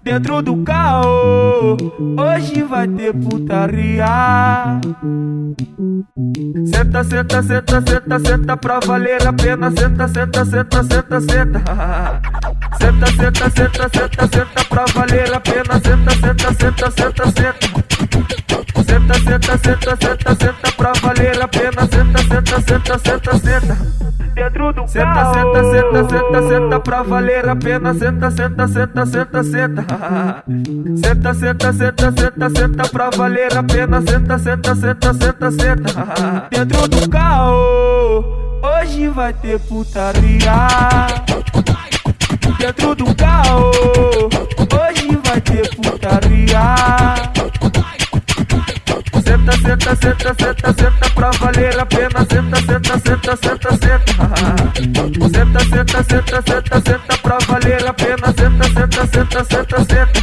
Dentro 0.02 0.42
do 0.42 0.56
carro. 0.58 1.76
Hoje 2.16 2.62
vai 2.62 2.88
ter 2.88 3.12
putaria. 3.14 4.80
Senta, 6.66 7.04
senta, 7.04 7.42
senta, 7.42 7.82
senta, 7.86 8.18
senta 8.18 8.56
pra 8.56 8.80
valer 8.80 9.19
a 9.26 9.32
pena. 9.32 9.70
Senta, 9.70 10.08
senta, 10.08 10.44
senta, 10.44 10.82
senta, 10.82 11.20
senta. 11.20 12.20
Senta, 12.78 13.06
senta, 13.06 13.50
senta, 13.50 13.88
senta, 13.92 14.28
senta 14.28 14.64
pra 14.68 14.84
valer 14.94 15.32
a 15.34 15.40
pena. 15.40 15.80
Senta, 15.80 16.10
senta, 16.12 16.54
senta, 16.54 16.90
senta, 16.90 17.24
senta. 17.30 17.54
Senta, 18.86 19.14
senta, 19.14 19.58
senta, 19.58 19.96
senta, 19.96 20.34
senta 20.34 20.72
pra 20.76 20.92
valer 21.02 21.42
a 21.42 21.48
pena. 21.48 21.86
Senta, 21.90 22.18
senta, 22.18 22.60
senta, 22.60 22.98
senta, 22.98 23.38
senta. 23.38 23.76
Dentro 24.34 24.72
do 24.72 24.86
senta, 24.86 25.32
senta, 25.34 25.62
senta, 25.70 26.08
senta, 26.08 26.48
senta 26.48 26.80
pra 26.80 27.02
valer 27.02 27.48
a 27.48 27.56
pena. 27.56 27.94
Senta, 27.94 28.30
senta, 28.30 28.66
senta, 28.68 29.06
senta, 29.06 29.42
senta. 29.42 30.44
Senta, 31.02 31.34
senta, 31.34 31.72
senta, 31.72 32.12
senta, 32.12 32.50
senta 32.50 32.88
pra 32.88 33.10
valer 33.10 33.56
a 33.56 33.62
pena. 33.62 34.00
Senta, 34.00 34.38
senta, 34.38 34.74
senta, 34.74 35.12
senta, 35.14 35.50
senta. 35.50 36.48
Dentro 36.50 36.88
do 36.88 37.08
carro, 37.08 38.49
hoje 38.62 39.08
vai 39.08 39.32
ter 39.32 39.58
putaria. 39.61 40.68
Dentro 42.58 42.94
do 42.94 43.14
carro, 43.14 43.70
hoje 43.70 45.18
vai 45.24 45.40
ter 45.40 45.68
putaria. 45.76 46.74
Senta, 49.24 49.52
senta, 49.52 49.96
senta, 49.96 50.34
senta, 50.34 50.72
senta 50.72 51.11
pra 51.14 51.30
valer 51.30 51.78
a 51.78 51.86
pena. 51.86 52.26
Senta, 52.30 52.56
senta, 52.61 52.98
senta, 52.98 53.36
senta, 53.36 53.70
senta. 53.70 54.12
Senta, 55.32 55.61
senta, 55.64 56.04
senta, 56.04 56.42
senta, 56.42 56.80
senta 56.80 57.18
pra 57.22 57.38
valer 57.46 57.86
a 57.86 57.92
pena. 57.94 58.34
Senta, 58.36 58.64
senta, 58.64 59.06
senta, 59.06 59.44
senta, 59.44 59.84
senta. 59.84 60.20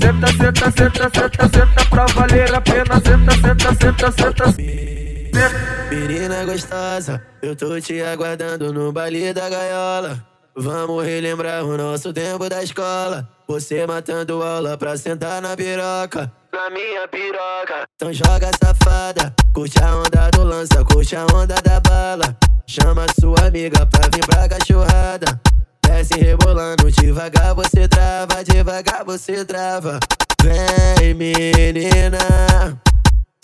Senta, 0.00 0.26
senta, 0.32 0.70
senta, 0.70 1.10
senta, 1.12 1.48
senta 1.48 1.84
pra 1.90 2.06
valer 2.14 2.54
a 2.54 2.60
pena. 2.60 3.00
Senta, 3.04 3.32
senta, 3.32 3.74
senta, 3.74 4.12
senta, 4.12 4.52
senta. 4.52 5.79
Menina 5.90 6.44
gostosa, 6.44 7.20
eu 7.42 7.56
tô 7.56 7.80
te 7.80 8.00
aguardando 8.00 8.72
no 8.72 8.92
baile 8.92 9.32
da 9.32 9.50
gaiola. 9.50 10.24
Vamos 10.56 11.04
relembrar 11.04 11.64
o 11.64 11.76
nosso 11.76 12.12
tempo 12.12 12.48
da 12.48 12.62
escola. 12.62 13.28
Você 13.48 13.84
matando 13.88 14.40
aula 14.40 14.78
pra 14.78 14.96
sentar 14.96 15.42
na 15.42 15.56
piroca. 15.56 16.32
Na 16.52 16.70
minha 16.70 17.08
piroca. 17.08 17.88
Então 17.96 18.12
joga 18.12 18.50
safada, 18.62 19.34
curte 19.52 19.82
a 19.82 19.96
onda 19.96 20.30
do 20.30 20.44
lança, 20.44 20.84
curte 20.84 21.16
a 21.16 21.26
onda 21.34 21.56
da 21.56 21.80
bala. 21.80 22.36
Chama 22.68 23.06
sua 23.18 23.48
amiga 23.48 23.84
pra 23.86 24.08
vir 24.14 24.24
pra 24.24 24.48
cachorrada. 24.48 25.40
Desce 25.84 26.14
rebolando, 26.14 26.88
devagar 26.92 27.52
você 27.52 27.88
trava, 27.88 28.44
devagar 28.44 29.04
você 29.04 29.44
trava. 29.44 29.98
Vem 30.40 31.14
menina, 31.14 32.18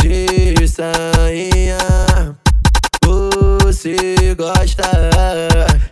de 0.08 0.68
sainha. 0.68 1.78
Você 3.04 4.34
gosta. 4.36 4.88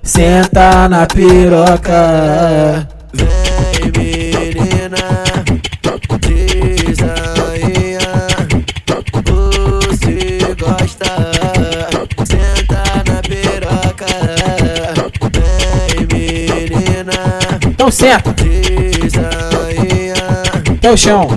Senta 0.03 0.89
na 0.89 1.07
piroca. 1.07 2.89
Vem 3.13 3.93
menina, 3.97 5.35
de 6.21 6.95
sainha. 6.95 7.99
Você 9.83 10.55
gosta. 10.55 11.11
Senta 12.25 12.83
na 13.07 13.21
piroca. 13.23 14.07
Vem 15.33 16.07
menina. 16.07 17.19
Então 17.67 17.91
senta. 17.91 18.33
De 18.35 19.11
sainha. 19.11 20.15
Até 20.79 20.93
o 20.93 20.97
chão. 20.97 21.29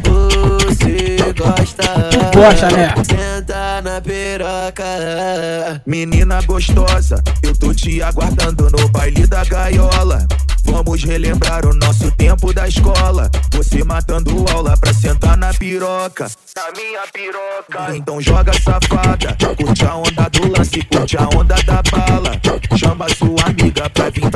Você 1.27 1.33
gosta. 1.33 1.83
Tu 2.31 2.37
gosta, 2.37 2.71
né? 2.71 2.93
Senta 3.03 3.81
na 3.81 3.99
piroca. 3.99 5.81
Menina 5.85 6.41
gostosa, 6.43 7.21
eu 7.43 7.53
tô 7.57 7.73
te 7.73 8.01
aguardando 8.01 8.69
no 8.69 8.87
baile 8.89 9.27
da 9.27 9.43
gaiola. 9.43 10.25
Vamos 10.63 11.03
relembrar 11.03 11.65
o 11.65 11.73
nosso 11.73 12.09
tempo 12.11 12.53
da 12.53 12.67
escola. 12.67 13.29
Você 13.51 13.83
matando 13.83 14.45
aula 14.53 14.77
pra 14.77 14.93
sentar 14.93 15.37
na 15.37 15.53
piroca. 15.53 16.29
Na 16.55 16.71
minha 16.71 17.01
piroca. 17.11 17.95
Então 17.95 18.21
joga 18.21 18.53
safada, 18.53 19.35
curte 19.55 19.85
a 19.85 19.95
onda 19.95 20.29
do 20.29 20.57
lance, 20.57 20.81
curte 20.83 21.17
a 21.17 21.27
onda 21.37 21.55
da 21.63 21.81
bala. 21.91 22.31
Chama 22.77 23.07
sua 23.15 23.49
amiga 23.49 23.89
pra 23.89 24.09
vir 24.09 24.26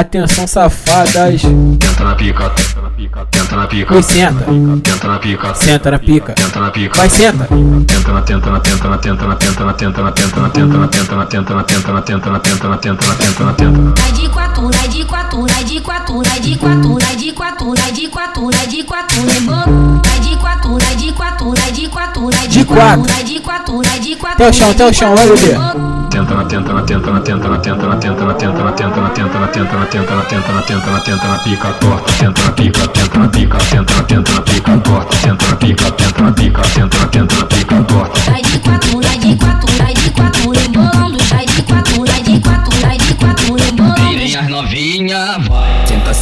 Atenção, 0.00 0.46
safadas. 0.46 1.42
Tenta 1.42 2.04
na 2.04 2.14
pica, 2.14 2.48
tenta 2.48 2.80
na 2.80 2.88
pica, 2.88 3.26
tenta 3.30 3.54
na 3.54 3.66
pica. 3.66 3.94
Oi, 3.94 4.02
senta. 4.02 4.44
Tenta 4.82 5.08
na 5.08 5.18
pica. 5.18 5.54
Senta 5.54 5.90
na 5.90 5.98
pica. 5.98 6.32
Tenta 6.32 6.58
na 6.58 6.70
pica. 6.70 6.96
Vai, 6.96 7.10
senta. 7.10 7.46
Tenta 7.86 8.12
na 8.12 8.22
tenta 8.22 8.50
na 8.50 8.60
tenta 8.60 8.88
na 8.88 8.96
tenta 8.96 9.26
na 9.26 9.34
tenta 9.36 9.64
na 9.66 9.74
tenta 9.74 10.02
na 10.02 10.12
tenta 10.12 10.38
na 10.40 10.48
tenta 10.48 10.78
na 10.78 10.86
tenta 10.86 11.14
na 11.14 11.26
tenta 11.26 11.52
na 11.52 11.64
tenta 11.66 11.92
na 11.92 12.00
tenta 12.00 12.30
na 12.30 12.38
tenta 12.40 12.68
na 12.70 12.78
tenta 12.78 13.06
na 13.06 13.14
tenta 13.14 13.44
na 13.44 13.52
tenta. 13.52 14.00
Vai 14.00 14.12
de 14.12 14.28
quatro, 14.30 14.70
vai 14.70 14.88
de 14.88 15.04
quatro, 15.04 15.46
vai 15.46 15.64
de 15.64 15.80
quatro, 15.80 16.22
vai 16.22 16.40
de 16.40 16.56
quatro, 16.56 16.98
vai 16.98 17.16
de 17.16 17.32
quatro, 17.32 17.74
vai 17.74 17.92
de 17.92 18.08
quatro, 18.08 18.50
vai 18.50 18.66
de 18.66 18.82
quatro, 18.84 19.22
lembrou? 19.26 20.00
Vai 20.02 20.20
de 20.20 20.36
quatro, 20.38 20.78
vai 20.78 20.96
de 20.96 21.12
quatro, 21.12 21.54
vai 21.54 21.72
de 21.72 21.88
quatro, 21.88 22.30
vai 22.30 22.48
De 22.48 22.64
quatro. 22.64 23.02
vai 23.02 23.24
de 23.24 23.40
quatro, 23.40 23.82
vai 23.82 24.00
de 24.00 24.16
quatro. 24.16 24.42
Até 24.42 24.48
o 24.48 24.52
chão, 24.54 24.70
até 24.70 24.86
o 24.86 24.94
chão, 24.94 25.14
vai, 25.14 25.26
bebê. 25.26 25.89
Tenta 26.20 26.34
na 26.34 26.44
tenta 26.44 26.72
na 26.74 26.82
tenta 26.82 27.10
na 27.10 27.20
tenta 27.20 27.48
na 27.48 27.56
tenta 27.56 27.88
na 27.88 27.96
tenta 27.96 28.24
na 28.26 28.34
tenta 28.34 28.60
na 28.62 28.72
tenta 28.74 29.00
na 29.00 29.08
tenta 29.08 29.40
na 29.40 29.46
tenta 29.46 29.76
na 29.76 29.86
tenta 29.86 30.12
na 30.14 30.22
tenta 30.22 30.52
na 30.52 30.60
tenta 30.60 30.90
na 30.90 31.00
tenta 31.00 31.28
na 31.28 31.38
pica 31.38 31.72
torta. 31.80 32.12
Tenta 32.12 32.42
na 32.42 32.52
pica, 32.52 32.88
tenta 32.88 33.18
na 33.18 33.28
pica, 33.28 33.58
tenta 33.70 33.94
na 33.94 34.02
tenta 34.02 34.32
na 34.32 34.40
pica 34.42 34.78
torta. 34.80 35.16
Tenta 35.16 35.46
na 35.46 35.56
pica, 35.56 35.90
tenta 35.92 36.22
na 36.22 36.32
pica, 36.32 36.62
tenta 36.74 36.98
na 36.98 37.06
tenta 37.06 37.36
na 37.36 37.44
pica 37.46 37.84
torta. 37.84 38.30
Vai 38.30 38.42
de 38.42 38.58
quatro, 38.58 39.00
vai 39.00 39.18
de 39.18 39.36
quatro, 39.36 39.72
vai 39.78 39.94
de 39.94 40.10
quatro, 40.10 40.50
lembrando. 40.50 41.24
Vai 41.30 41.46
de 41.46 41.62
quatro, 41.62 42.04
vai 42.04 42.22
de 42.22 42.40
quatro, 42.40 42.80
vai 42.80 42.98
de 42.98 43.14
quatro, 43.14 43.54
lembrando. 43.54 44.08
Virem 44.10 44.36
as 44.36 44.48
novinha, 44.48 45.38
vai. 45.48 45.69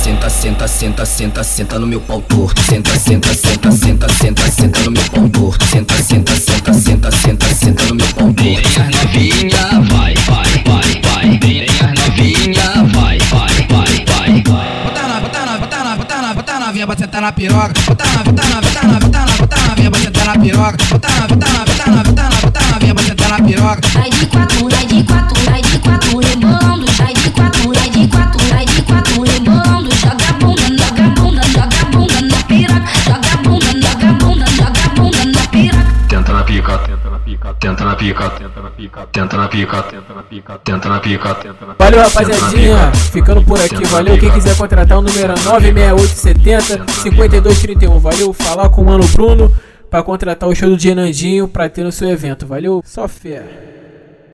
Senta, 0.08 0.30
senta, 0.30 0.66
senta, 0.66 1.04
senta, 1.04 1.44
senta, 1.44 1.78
no 1.78 1.86
meu 1.86 2.00
pau 2.00 2.22
torto. 2.22 2.62
Senta, 2.62 2.98
senta, 2.98 3.34
senta, 3.34 3.70
senta, 3.70 4.08
senta, 4.08 4.50
senta 4.50 4.80
no 4.80 4.90
meu 4.90 5.04
pau 5.10 5.28
torto. 5.28 5.66
Senta, 5.66 6.02
senta, 6.02 6.34
senta, 6.34 6.72
senta, 6.72 7.10
senta, 7.10 7.54
senta 7.54 7.84
no 7.84 7.94
meu 7.94 8.06
pau 8.14 8.32
torto. 8.32 8.42
Virem 8.42 8.64
as 8.64 8.96
novinha, 8.96 9.82
vai, 9.82 10.14
vai, 10.14 10.62
vai, 10.64 11.02
vai. 11.02 11.38
Virem 11.38 11.68
as 11.68 12.00
novinha, 12.00 12.84
vai, 12.94 13.18
vai, 13.18 13.66
vai, 13.68 14.06
vai. 14.06 14.42
Bota 14.82 15.02
na, 15.02 15.20
bota 15.20 15.44
na, 15.44 15.58
bota 15.58 15.84
na, 15.84 15.96
bota 15.96 16.22
na, 16.22 16.34
bota 16.34 16.52
na 16.54 16.66
novinha 16.66 16.86
pra 16.86 16.96
sentar 16.96 17.20
na 17.20 17.32
piroca. 17.32 17.74
Bota 17.86 18.04
na, 18.06 18.24
bota 18.24 18.48
na, 18.48 18.60
bota 18.62 18.82
na, 18.88 19.00
bota 19.00 19.18
na, 19.18 19.36
bota 19.36 19.56
na 19.58 19.66
novinha 19.68 19.90
pra 19.90 20.00
sentar 20.00 20.26
na 20.26 20.38
piroca. 20.38 20.84
Bota 20.88 21.08
na, 21.08 21.28
bota 21.28 21.46
na, 21.52 21.64
bota 21.66 21.90
na, 21.90 22.02
bota 22.02 22.22
na, 22.22 22.40
bota 22.40 22.60
na 22.60 22.72
novinha 22.72 22.94
pra 22.94 23.04
sentar 23.04 23.28
na 23.28 23.40
piroca. 23.46 23.88
Vai 23.92 24.08
de 24.10 24.26
quatro, 24.26 24.68
vai 24.70 24.86
de 24.86 25.04
quatro, 25.04 25.44
vai 25.44 25.60
de 25.60 25.78
quatro, 25.80 26.18
lembrando. 26.18 26.92
Vai 26.96 27.12
de 27.12 27.17
tenta 37.58 37.84
na 37.84 37.96
pica, 37.96 38.30
tenta 38.30 38.62
na 38.62 38.70
pica, 38.70 39.06
tenta 39.12 39.36
na 39.36 39.48
pica, 39.48 39.82
tenta 39.82 40.14
na 40.14 40.22
pica, 40.22 40.58
tenta 40.58 40.88
na 40.88 41.00
pica, 41.00 41.34
tenta 41.34 41.66
na 41.66 41.74
pica. 41.74 41.84
Valeu, 41.84 42.00
rapaziadinha. 42.00 42.92
Ficando 43.12 43.42
por 43.44 43.60
aqui, 43.60 43.84
valeu. 43.86 44.18
Quem 44.18 44.30
quiser 44.30 44.56
contratar 44.56 44.98
o 44.98 45.02
número 45.02 45.34
96870 45.44 46.92
5231. 46.92 47.98
Valeu, 47.98 48.32
falar 48.32 48.68
com 48.68 48.82
o 48.82 48.84
mano 48.84 49.06
Bruno 49.08 49.52
pra 49.90 50.02
contratar 50.02 50.48
o 50.48 50.54
show 50.54 50.68
do 50.68 50.78
Genandinho 50.78 51.48
pra 51.48 51.68
ter 51.68 51.82
no 51.82 51.92
seu 51.92 52.08
evento. 52.08 52.46
Valeu, 52.46 52.82
só 52.84 53.08
fé. 53.08 53.77